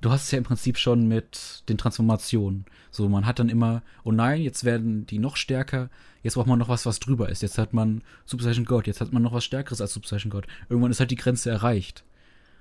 [0.00, 2.66] Du hast es ja im Prinzip schon mit den Transformationen.
[2.90, 5.88] So, man hat dann immer, oh nein, jetzt werden die noch stärker,
[6.22, 7.42] jetzt braucht man noch was, was drüber ist.
[7.42, 10.30] Jetzt hat man Super Saiyan God, jetzt hat man noch was Stärkeres als Super Saiyan
[10.30, 10.46] God.
[10.68, 12.04] Irgendwann ist halt die Grenze erreicht.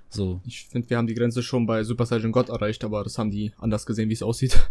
[0.10, 0.40] So.
[0.46, 3.32] Ich finde, wir haben die Grenze schon bei Super Saiyan God erreicht, aber das haben
[3.32, 4.70] die anders gesehen, wie es aussieht.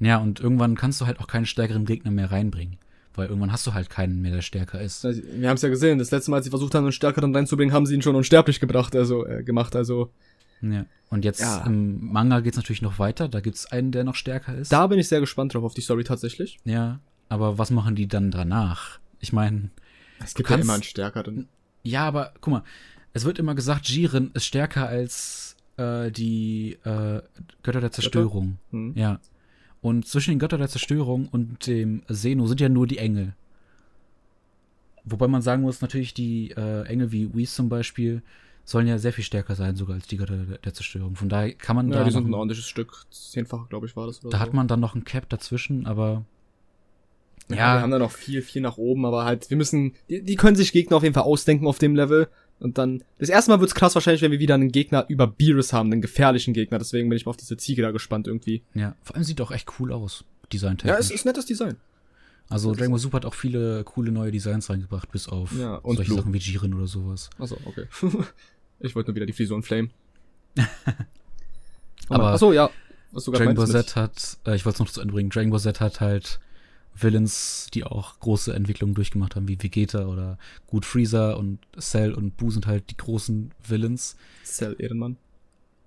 [0.00, 2.78] Ja, und irgendwann kannst du halt auch keinen stärkeren Gegner mehr reinbringen.
[3.16, 5.04] Weil irgendwann hast du halt keinen mehr, der stärker ist.
[5.04, 7.34] Also, Wir haben es ja gesehen, das letzte Mal, als sie versucht haben, einen Stärkeren
[7.34, 10.10] reinzubringen, haben sie ihn schon unsterblich gebracht, also äh, gemacht, also
[10.60, 10.86] Ja.
[11.10, 11.64] Und jetzt Ja.
[11.66, 13.28] im Manga geht's natürlich noch weiter.
[13.28, 14.72] Da gibt's einen, der noch stärker ist.
[14.72, 16.58] da bin ich sehr gespannt drauf auf die Story tatsächlich.
[16.64, 16.98] Ja.
[17.28, 18.98] Aber was machen die dann danach?
[19.20, 19.70] Ich meine,
[20.22, 21.48] Es gibt ja immer einen Stärkeren.
[21.82, 22.62] ja, aber guck mal,
[23.12, 27.20] es wird immer gesagt, Jiren ist stärker als äh, die äh,
[27.62, 28.58] Götter der Zerstörung.
[28.70, 28.92] Hm.
[28.96, 29.20] Ja.
[29.84, 33.34] Und zwischen den Göttern der Zerstörung und dem Seno sind ja nur die Engel.
[35.04, 38.22] Wobei man sagen muss, natürlich die äh, Engel wie Whis zum Beispiel
[38.64, 41.16] sollen ja sehr viel stärker sein, sogar als die Götter der, der Zerstörung.
[41.16, 43.04] Von daher kann man Ja, da die noch, sind ein ordentliches Stück.
[43.10, 44.20] Zehnfach, glaube ich, war das.
[44.20, 44.38] Da so.
[44.38, 46.24] hat man dann noch ein Cap dazwischen, aber
[47.50, 47.74] Ja, Ja.
[47.76, 50.56] wir haben da noch viel, viel nach oben, aber halt, wir müssen, die, die können
[50.56, 52.28] sich Gegner auf jeden Fall ausdenken auf dem Level.
[52.60, 55.72] Und dann, das erste Mal wird's krass wahrscheinlich, wenn wir wieder einen Gegner über Beerus
[55.72, 56.78] haben, einen gefährlichen Gegner.
[56.78, 58.62] Deswegen bin ich mal auf diese Ziege da gespannt irgendwie.
[58.74, 60.98] ja, vor allem sieht auch echt cool aus, Ja, designtechnisch.
[61.00, 61.76] es ist nettes Design.
[62.48, 65.96] also Dragon Ball Super hat auch viele coole neue Designs reingebracht, bis auf Ja, und
[65.96, 66.20] solche Blue.
[66.20, 67.28] Sachen wie Jiren oder sowas.
[67.38, 67.86] Achso, okay.
[68.80, 69.90] ich wollte nur wieder die Frisur und Flame.
[72.08, 72.70] Aber achso, ja.
[73.12, 75.50] Was du Dragon Ball Z hat, äh, ich wollte es noch zu Ende bringen, Dragon
[75.50, 76.40] Ball Z hat halt
[76.96, 82.36] Villains, die auch große Entwicklungen durchgemacht haben, wie Vegeta oder gut Freezer und Cell und
[82.36, 84.16] Buu sind halt die großen Villains.
[84.44, 85.16] Cell Ehrenmann.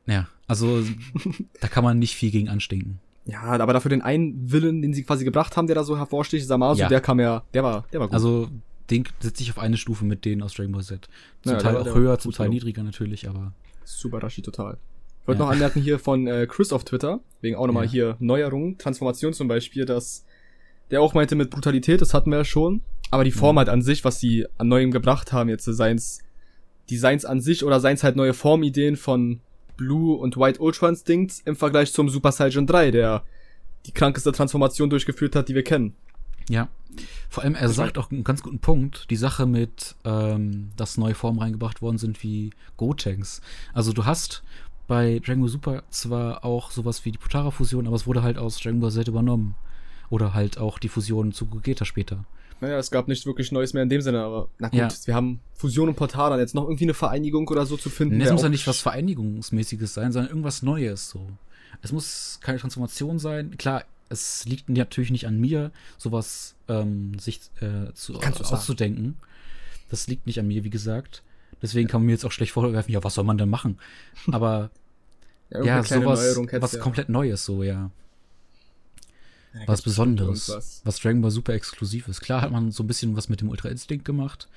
[0.06, 0.84] Ja, also
[1.62, 3.00] da kann man nicht viel gegen anstinken.
[3.26, 6.46] Ja, aber dafür den einen Villain, den sie quasi gebracht haben, der da so hervorsticht,
[6.48, 6.88] Samasu, Ja.
[6.88, 8.14] der kam ja, der war, der war gut.
[8.14, 8.50] Also
[8.90, 11.10] den setze ich auf eine Stufe mit denen aus Dragon Ball Z.
[11.44, 13.52] Zum Ja, Teil der- auch der höher, war zum Teil niedriger natürlich, aber
[13.84, 14.78] Super Rashi total.
[15.22, 15.46] Ich wollte Ja.
[15.48, 17.92] noch anmerken hier von äh, Chris auf Twitter, wegen auch nochmal Ja.
[17.92, 20.24] hier Neuerungen, Transformation zum Beispiel, dass
[20.92, 22.82] der auch meinte mit Brutalität, das hatten wir ja schon.
[23.12, 26.20] Aber die Format an sich, was sie an Neuem gebracht haben, jetzt seins
[26.90, 29.40] Designs an sich oder seins halt neue Formideen von
[29.78, 33.24] Blue und White Ultra Instincts im Vergleich zum Super Saiyan 3, der
[33.86, 35.96] die krankeste Transformation durchgeführt hat, die wir kennen.
[36.50, 36.70] Ja.
[37.30, 41.14] Vor allem, er sagt auch einen ganz guten Punkt, die Sache mit, ähm, dass neue
[41.14, 43.42] Formen reingebracht worden sind wie Gotenks.
[43.74, 44.44] Also du hast
[44.88, 48.60] bei Dragon Ball Super zwar auch sowas wie die Potara-Fusion, aber es wurde halt aus
[48.60, 49.56] Dragon Ball Z übernommen.
[50.10, 52.26] Oder halt auch die Fusion zu Gogeta später.
[52.60, 54.90] Naja, es gab nicht wirklich Neues mehr in dem Sinne, aber na gut, Ja.
[55.06, 58.20] wir haben Fusion und Portal, jetzt noch irgendwie eine Vereinigung oder so zu finden.
[58.20, 61.28] Es muss ja nicht was Vereinigungsmäßiges sein, sondern irgendwas Neues so.
[61.82, 63.58] Es muss keine Transformation sein.
[63.58, 69.18] Klar, es liegt natürlich nicht an mir, sowas ähm, sich äh, zu, auszudenken.
[69.90, 71.22] Das liegt nicht an mir, wie gesagt.
[71.62, 73.78] Deswegen kann man mir jetzt auch schlecht vorwerfen, ja, was soll man denn machen?
[74.32, 74.72] Aber
[75.50, 76.80] Ja, ja, sowas, was ja.
[76.80, 77.90] komplett Neues, so, ja.
[79.60, 80.82] Ja, Was Besonderes.
[80.84, 82.22] Was Dragon Ball super exklusiv ist.
[82.22, 84.48] Klar hat man so ein bisschen was mit dem Ultra Instinct gemacht,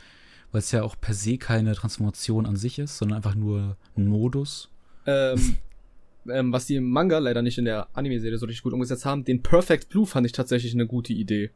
[0.52, 4.06] weil es ja auch per se keine Transformation an sich ist, sondern einfach nur ein
[4.06, 4.68] Modus.
[5.06, 5.56] Ähm,
[6.28, 9.24] ähm, was die im Manga leider nicht in der Anime-Serie so richtig gut umgesetzt haben,
[9.24, 11.50] den Perfect Blue fand ich tatsächlich eine gute Idee.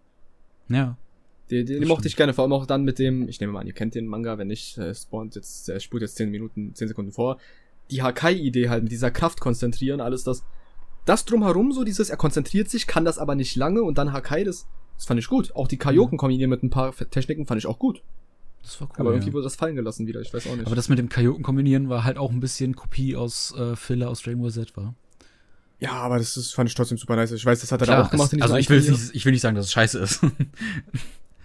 [0.68, 0.96] Ja,
[1.50, 3.66] Den, den mochte ich gerne, vor allem auch dann mit dem, ich nehme mal an,
[3.66, 6.88] ihr kennt den Manga, wenn nicht, äh, spawnt jetzt, äh, spult jetzt 10 Minuten, 10
[6.88, 7.38] Sekunden vor.
[7.90, 10.42] Die Hakai-Idee halt, mit dieser Kraft konzentrieren, alles das.
[11.04, 14.44] Das drumherum, so dieses, er konzentriert sich, kann das aber nicht lange und dann Hakai,
[14.44, 15.54] das, das fand ich gut.
[15.54, 18.02] Auch die Kaioken kombinieren mit ein paar Techniken fand ich auch gut.
[18.62, 18.94] das war cool.
[18.98, 19.16] aber ja.
[19.16, 20.66] irgendwie wurde das fallen gelassen wieder, ich weiß auch nicht.
[20.66, 24.08] Aber das mit dem Kaioken kombinieren war halt auch ein bisschen Kopie aus äh, Filler
[24.08, 24.94] aus Dragon Ball Z war.
[25.78, 27.32] ja, aber das ist, fand ich trotzdem super nice.
[27.32, 29.14] Ich weiß, das hat er Klar, da auch gemacht es, in also ich will, nicht,
[29.14, 30.20] ich will nicht sagen, dass es scheiße ist.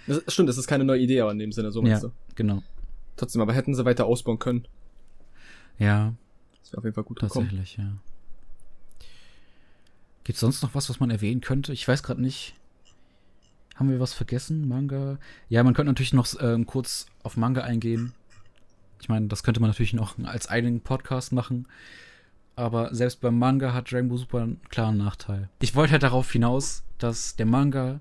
[0.07, 2.11] Das, stimmt, das ist keine neue Idee, aber in dem Sinne, so ja, meinst du.
[2.33, 2.63] genau.
[3.15, 4.67] Trotzdem, aber hätten sie weiter ausbauen können.
[5.77, 6.13] Ja,
[6.61, 7.47] Das wäre auf jeden Fall gut gekommen.
[7.47, 7.93] tatsächlich, ja.
[10.29, 11.73] Gibt sonst noch was, was man erwähnen könnte?
[11.73, 12.53] Ich weiß gerade nicht.
[13.73, 14.67] Haben wir was vergessen?
[14.67, 15.17] Manga?
[15.49, 18.13] Ja, man könnte natürlich noch ähm, kurz auf Manga eingehen.
[19.01, 21.67] Ich meine, das könnte man natürlich noch als eigenen Podcast machen.
[22.55, 25.49] Aber selbst beim Manga hat Dragon Ball Super einen klaren Nachteil.
[25.61, 27.99] Ich wollte halt darauf hinaus, dass der Manga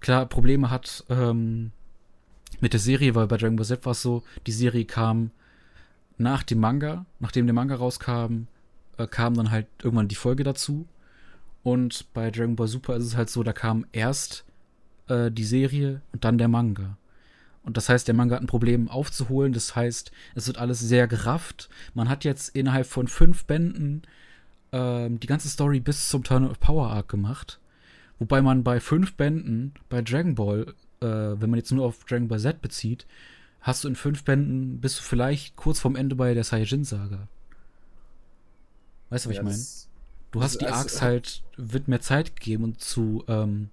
[0.00, 1.72] klar Probleme hat ähm,
[2.60, 5.30] mit der Serie, weil bei Dragon Ball Z war es so, die Serie kam
[6.18, 8.42] nach dem Manga, nachdem der Manga rauskam,
[8.98, 10.86] äh, kam dann halt irgendwann die Folge dazu.
[11.62, 14.44] Und bei Dragon Ball Super ist es halt so, da kam erst
[15.08, 16.96] äh, die Serie und dann der Manga.
[17.62, 19.52] Und das heißt, der Manga hat ein Problem aufzuholen.
[19.52, 21.68] Das heißt, es wird alles sehr gerafft.
[21.94, 24.02] Man hat jetzt innerhalb von fünf Bänden
[24.72, 27.60] ähm, die ganze Story bis zum Turn of Power Arc gemacht.
[28.18, 32.28] Wobei man bei fünf Bänden bei Dragon Ball, äh, wenn man jetzt nur auf Dragon
[32.28, 33.06] Ball Z bezieht,
[33.60, 37.28] hast du in fünf Bänden, bist du vielleicht kurz vorm Ende bei der Saiyajin-Saga.
[39.10, 39.58] Weißt du, was Ja, ich meine?
[40.32, 43.68] Du hast die ist- Arcs also- halt, wird mehr Zeit gegeben und zu, ähm,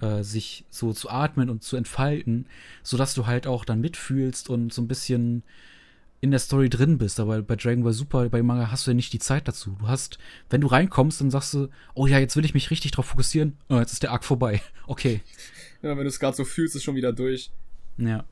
[0.00, 2.46] äh, sich so zu atmen und zu entfalten,
[2.82, 5.42] sodass du halt auch dann mitfühlst und so ein bisschen
[6.20, 7.18] in der Story drin bist.
[7.20, 9.76] Aber bei Dragon Ball Super, bei Manga hast du ja nicht die Zeit dazu.
[9.80, 10.18] Du hast,
[10.50, 13.56] wenn du reinkommst, dann sagst du, oh ja, jetzt will ich mich richtig drauf fokussieren.
[13.68, 14.60] Oh, jetzt ist der Arc vorbei.
[14.88, 15.20] Okay.
[15.80, 17.50] Ja, wenn du es gerade so fühlst, ist schon wieder durch.
[17.96, 18.24] Ja.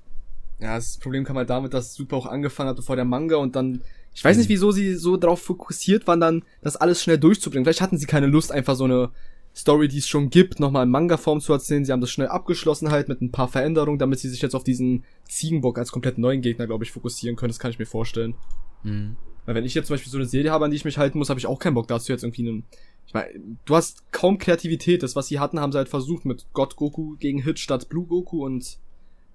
[0.58, 3.54] Ja, das Problem kam halt damit, dass Super auch angefangen hat bevor der Manga und
[3.56, 3.80] dann.
[4.14, 7.64] Ich weiß nicht, wieso sie so drauf fokussiert waren, dann das alles schnell durchzubringen.
[7.64, 9.10] Vielleicht hatten sie keine Lust, einfach so eine
[9.54, 11.84] Story, die es schon gibt, nochmal in Manga-Form zu erzählen.
[11.84, 14.64] Sie haben das schnell abgeschlossen halt mit ein paar Veränderungen, damit sie sich jetzt auf
[14.64, 17.50] diesen Ziegenbock als komplett neuen Gegner, glaube ich, fokussieren können.
[17.50, 18.34] Das kann ich mir vorstellen.
[18.82, 19.16] Mhm.
[19.46, 21.18] Weil wenn ich jetzt zum Beispiel so eine Serie habe, an die ich mich halten
[21.18, 22.64] muss, habe ich auch keinen Bock dazu jetzt irgendwie einen.
[23.06, 23.30] Ich meine,
[23.64, 25.02] du hast kaum Kreativität.
[25.02, 28.06] Das, was sie hatten, haben sie halt versucht mit God Goku gegen Hit statt Blue
[28.06, 28.78] Goku und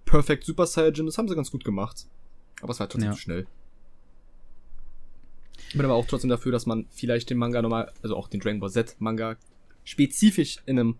[0.06, 1.08] Perfect Super Saiyajin.
[1.08, 2.06] Das haben sie ganz gut gemacht.
[2.62, 3.14] Aber es war trotzdem Ja.
[3.16, 3.48] zu schnell.
[5.70, 8.40] Ich bin aber auch trotzdem dafür, dass man vielleicht den Manga nochmal, also auch den
[8.40, 9.36] Dragon Ball Z Manga,
[9.84, 10.98] spezifisch in einem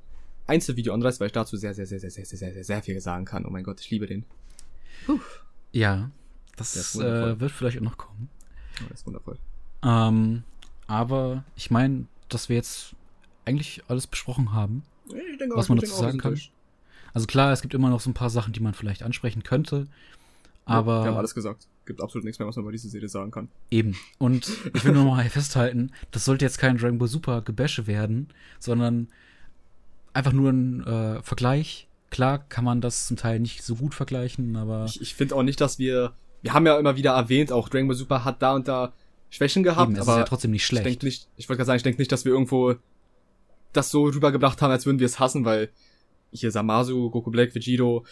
[0.48, 3.00] Einzelvideo anreißt, weil ich dazu sehr, sehr, sehr, sehr, sehr, sehr, sehr, sehr, sehr viel
[3.00, 3.46] sagen kann.
[3.46, 4.26] Oh mein Gott, ich liebe den.
[5.72, 6.10] Ja.
[6.58, 8.30] Der ist Das äh, wird vielleicht auch noch kommen.
[8.82, 9.38] Oh, das ist wundervoll.
[9.84, 10.44] Ähm,
[10.88, 12.96] aber ich meine, dass wir jetzt
[13.46, 14.84] eigentlich alles besprochen haben.
[15.08, 16.32] Ich denke Was man dazu sagen kann?
[16.32, 16.52] durch.
[17.14, 19.88] Also klar, es gibt immer noch so ein paar Sachen, die man vielleicht ansprechen könnte.
[20.68, 21.68] Ja, Aber wir haben alles gesagt.
[21.86, 23.50] Gibt absolut nichts mehr, was man über diese Serie sagen kann.
[23.70, 23.96] eben.
[24.18, 28.30] Und ich will nur mal festhalten, das sollte jetzt kein Dragon Ball Super Gebäsche werden,
[28.60, 29.10] sondern
[30.14, 31.88] einfach nur ein äh, Vergleich.
[32.10, 35.44] Klar kann man das zum Teil nicht so gut vergleichen, aber Ich, ich finde auch
[35.44, 36.14] nicht, dass wir.
[36.42, 38.94] Wir haben ja immer wieder erwähnt, auch Dragon Ball Super hat da und da
[39.30, 41.04] Schwächen gehabt, eben, es aber ist ja trotzdem nicht ich schlecht.
[41.04, 42.76] nicht, ich wollte gerade sagen, ich denke nicht, dass wir irgendwo
[43.74, 45.70] das so rübergebracht haben, als würden wir es hassen, weil
[46.32, 48.06] hier Samasu, Goku Black, Vegito,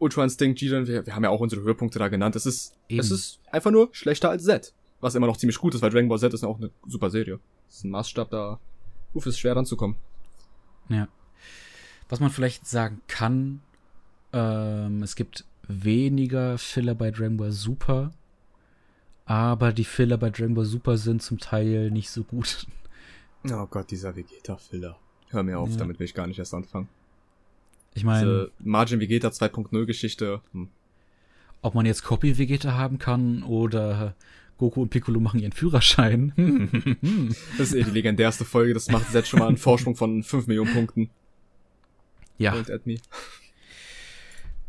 [0.00, 2.34] Ultra Instinct, Jiren, wir, wir haben ja auch unsere Höhepunkte da genannt.
[2.34, 3.00] Es ist, Eben.
[3.00, 4.72] es ist einfach nur schlechter als Z.
[5.00, 7.38] Was immer noch ziemlich gut ist, weil Dragon Ball Z ist auch eine super Serie.
[7.68, 8.58] Das ist ein Maßstab, da,
[9.14, 9.96] uff, ist schwer ranzukommen.
[10.88, 11.06] Ja.
[12.08, 13.60] Was man vielleicht sagen kann,
[14.32, 18.10] ähm, es gibt weniger Filler bei Dragon Ball Super,
[19.26, 22.66] aber die Filler bei Dragon Ball Super sind zum Teil nicht so gut.
[23.50, 24.96] Oh Gott, dieser Vegeta-Filler.
[25.28, 25.76] Hör mir auf, Ja.
[25.76, 26.88] damit will ich gar nicht erst anfangen.
[28.00, 30.40] Ich meine, Diese Margin Vegeta 2.0 Geschichte.
[30.52, 30.68] Hm.
[31.60, 34.14] ob man jetzt Copy Vegeta haben kann oder
[34.56, 36.32] Goku und Piccolo machen ihren Führerschein.
[37.58, 40.46] Das ist eh die legendärste Folge, das macht jetzt schon mal einen Vorsprung von 5
[40.46, 41.10] Millionen Punkten.
[42.38, 42.96] ja, Don't at me.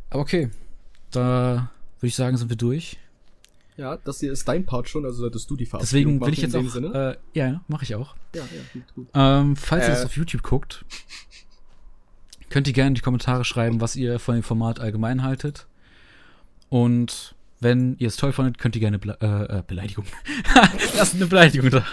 [0.10, 0.50] aber okay.
[1.12, 2.98] Da würde ich sagen, sind wir durch.
[3.78, 6.42] Ja, das hier ist dein Part schon, also solltest du die Deswegen Verabschiedung will ich
[6.42, 6.94] jetzt auch.
[6.94, 8.16] Äh, ja, mache ich auch.
[8.36, 9.08] ja, ja, gut, gut.
[9.14, 9.96] Ähm, falls ihr Äh.
[9.96, 10.84] das auf YouTube guckt,
[12.52, 15.66] könnt ihr gerne in die Kommentare schreiben, was ihr von dem Format allgemein haltet.
[16.70, 20.06] Und wenn ihr es toll fandet, könnt ihr gerne Ble äh, äh, Beleidigung.
[20.96, 21.86] Lasst eine Beleidigung da.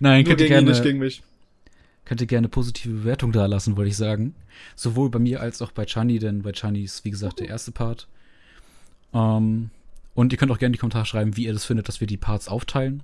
[0.00, 1.22] Nein, Nur könnt ihr, ihn, gerne, nicht gegen mich.
[2.04, 4.34] könnt ihr gerne positive Bewertung da lassen, wollte ich sagen.
[4.76, 7.72] Sowohl bei mir als auch bei Chani, denn bei Chani ist, wie gesagt, der erste
[7.72, 8.08] Part.
[9.12, 9.70] Ähm,
[10.14, 12.06] und ihr könnt auch gerne in die Kommentare schreiben, wie ihr das findet, dass wir
[12.06, 13.02] die Parts aufteilen.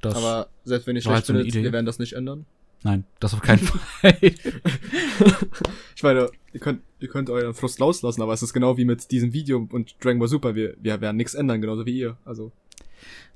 [0.00, 2.46] Das, Aber selbst wenn ich schlecht halt so findet, wir werden das nicht ändern.
[2.84, 4.16] Nein, das auf keinen Fall.
[5.96, 9.10] Ich meine, ihr könnt, ihr könnt euren Frust rauslassen, aber es ist genau wie mit
[9.12, 10.54] diesem Video und Dragon Ball Super.
[10.56, 12.16] Wir, wir werden nichts ändern, genauso wie ihr.
[12.24, 12.50] Also,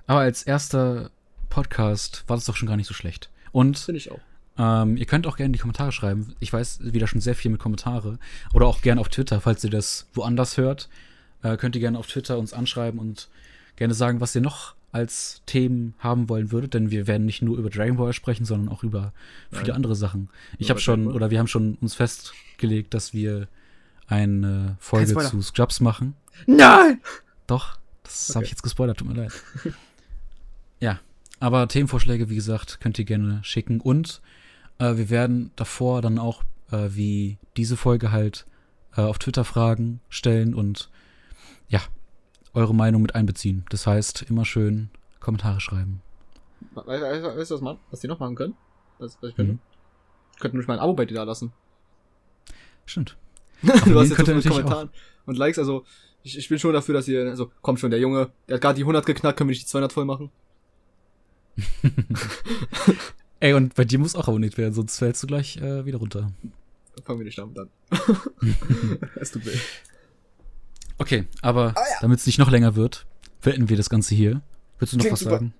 [0.06, 1.10] Aber als erster
[1.48, 3.30] Podcast war das doch schon gar nicht so schlecht.
[3.52, 4.20] Und finde ich auch.
[4.58, 6.34] ähm, ihr könnt auch gerne in die Kommentare schreiben.
[6.40, 8.18] Ich weiß wieder schon sehr viel mit Kommentare.
[8.52, 10.88] Oder auch gerne auf Twitter, falls ihr das woanders hört.
[11.42, 13.28] Äh, könnt ihr gerne auf Twitter uns anschreiben und
[13.76, 16.74] gerne sagen, was ihr noch als Themen haben wollen würdet.
[16.74, 19.12] Denn wir werden nicht nur über Dragon Ball sprechen, sondern auch über
[19.50, 19.72] viele Nein.
[19.76, 20.30] andere Sachen.
[20.58, 23.48] Ich habe schon, oder wir haben schon uns festgelegt, dass wir
[24.08, 26.14] eine Folge zu Scrubs machen.
[26.46, 27.00] Nein!
[27.46, 28.34] Doch, das Okay.
[28.36, 29.32] habe ich jetzt gespoilert, tut mir leid.
[30.80, 30.98] ja,
[31.40, 33.80] aber Themenvorschläge, wie gesagt, könnt ihr gerne schicken.
[33.80, 34.20] Und
[34.78, 38.46] äh, wir werden davor dann auch, äh, wie diese Folge halt,
[38.96, 40.88] äh, auf Twitter Fragen stellen und
[41.68, 41.80] ja,
[42.56, 43.64] eure Meinung mit einbeziehen.
[43.70, 44.90] Das heißt, immer schön
[45.20, 46.02] Kommentare schreiben.
[46.74, 48.54] We- we- we- Weißt du, was, man, was die noch machen können?
[48.98, 49.54] Was, was ich finde?
[49.54, 49.58] Mhm.
[50.40, 51.52] Könnten mich mal ein Abo bei dir da lassen.
[52.84, 53.16] Stimmt.
[53.62, 54.90] du hast jetzt so Kommentaren
[55.26, 55.84] und Likes, also
[56.22, 58.76] ich, ich bin schon dafür, dass ihr, also kommt schon, der Junge, der hat gerade
[58.76, 60.30] die 100 geknackt, können wir nicht die 200 voll machen?
[63.40, 66.32] Ey, und bei dir muss auch abonniert werden, sonst fällst du gleich äh, wieder runter.
[66.94, 67.68] Dann fangen wir nicht damit an.
[69.16, 69.58] es tut weh.
[70.98, 71.96] Okay, aber Ah, ja.
[72.00, 73.06] damit es nicht noch länger wird,
[73.42, 74.40] beenden wir das Ganze hier.
[74.78, 75.32] Willst du noch Klingt was super.
[75.32, 75.54] sagen?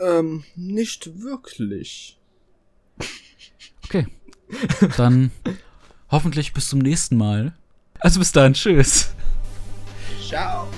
[0.00, 2.18] Ähm, nicht wirklich.
[3.84, 4.06] Okay.
[4.96, 5.30] Dann
[6.10, 7.54] hoffentlich bis zum nächsten Mal.
[8.00, 9.10] Also bis dann, tschüss.
[10.26, 10.68] Ciao.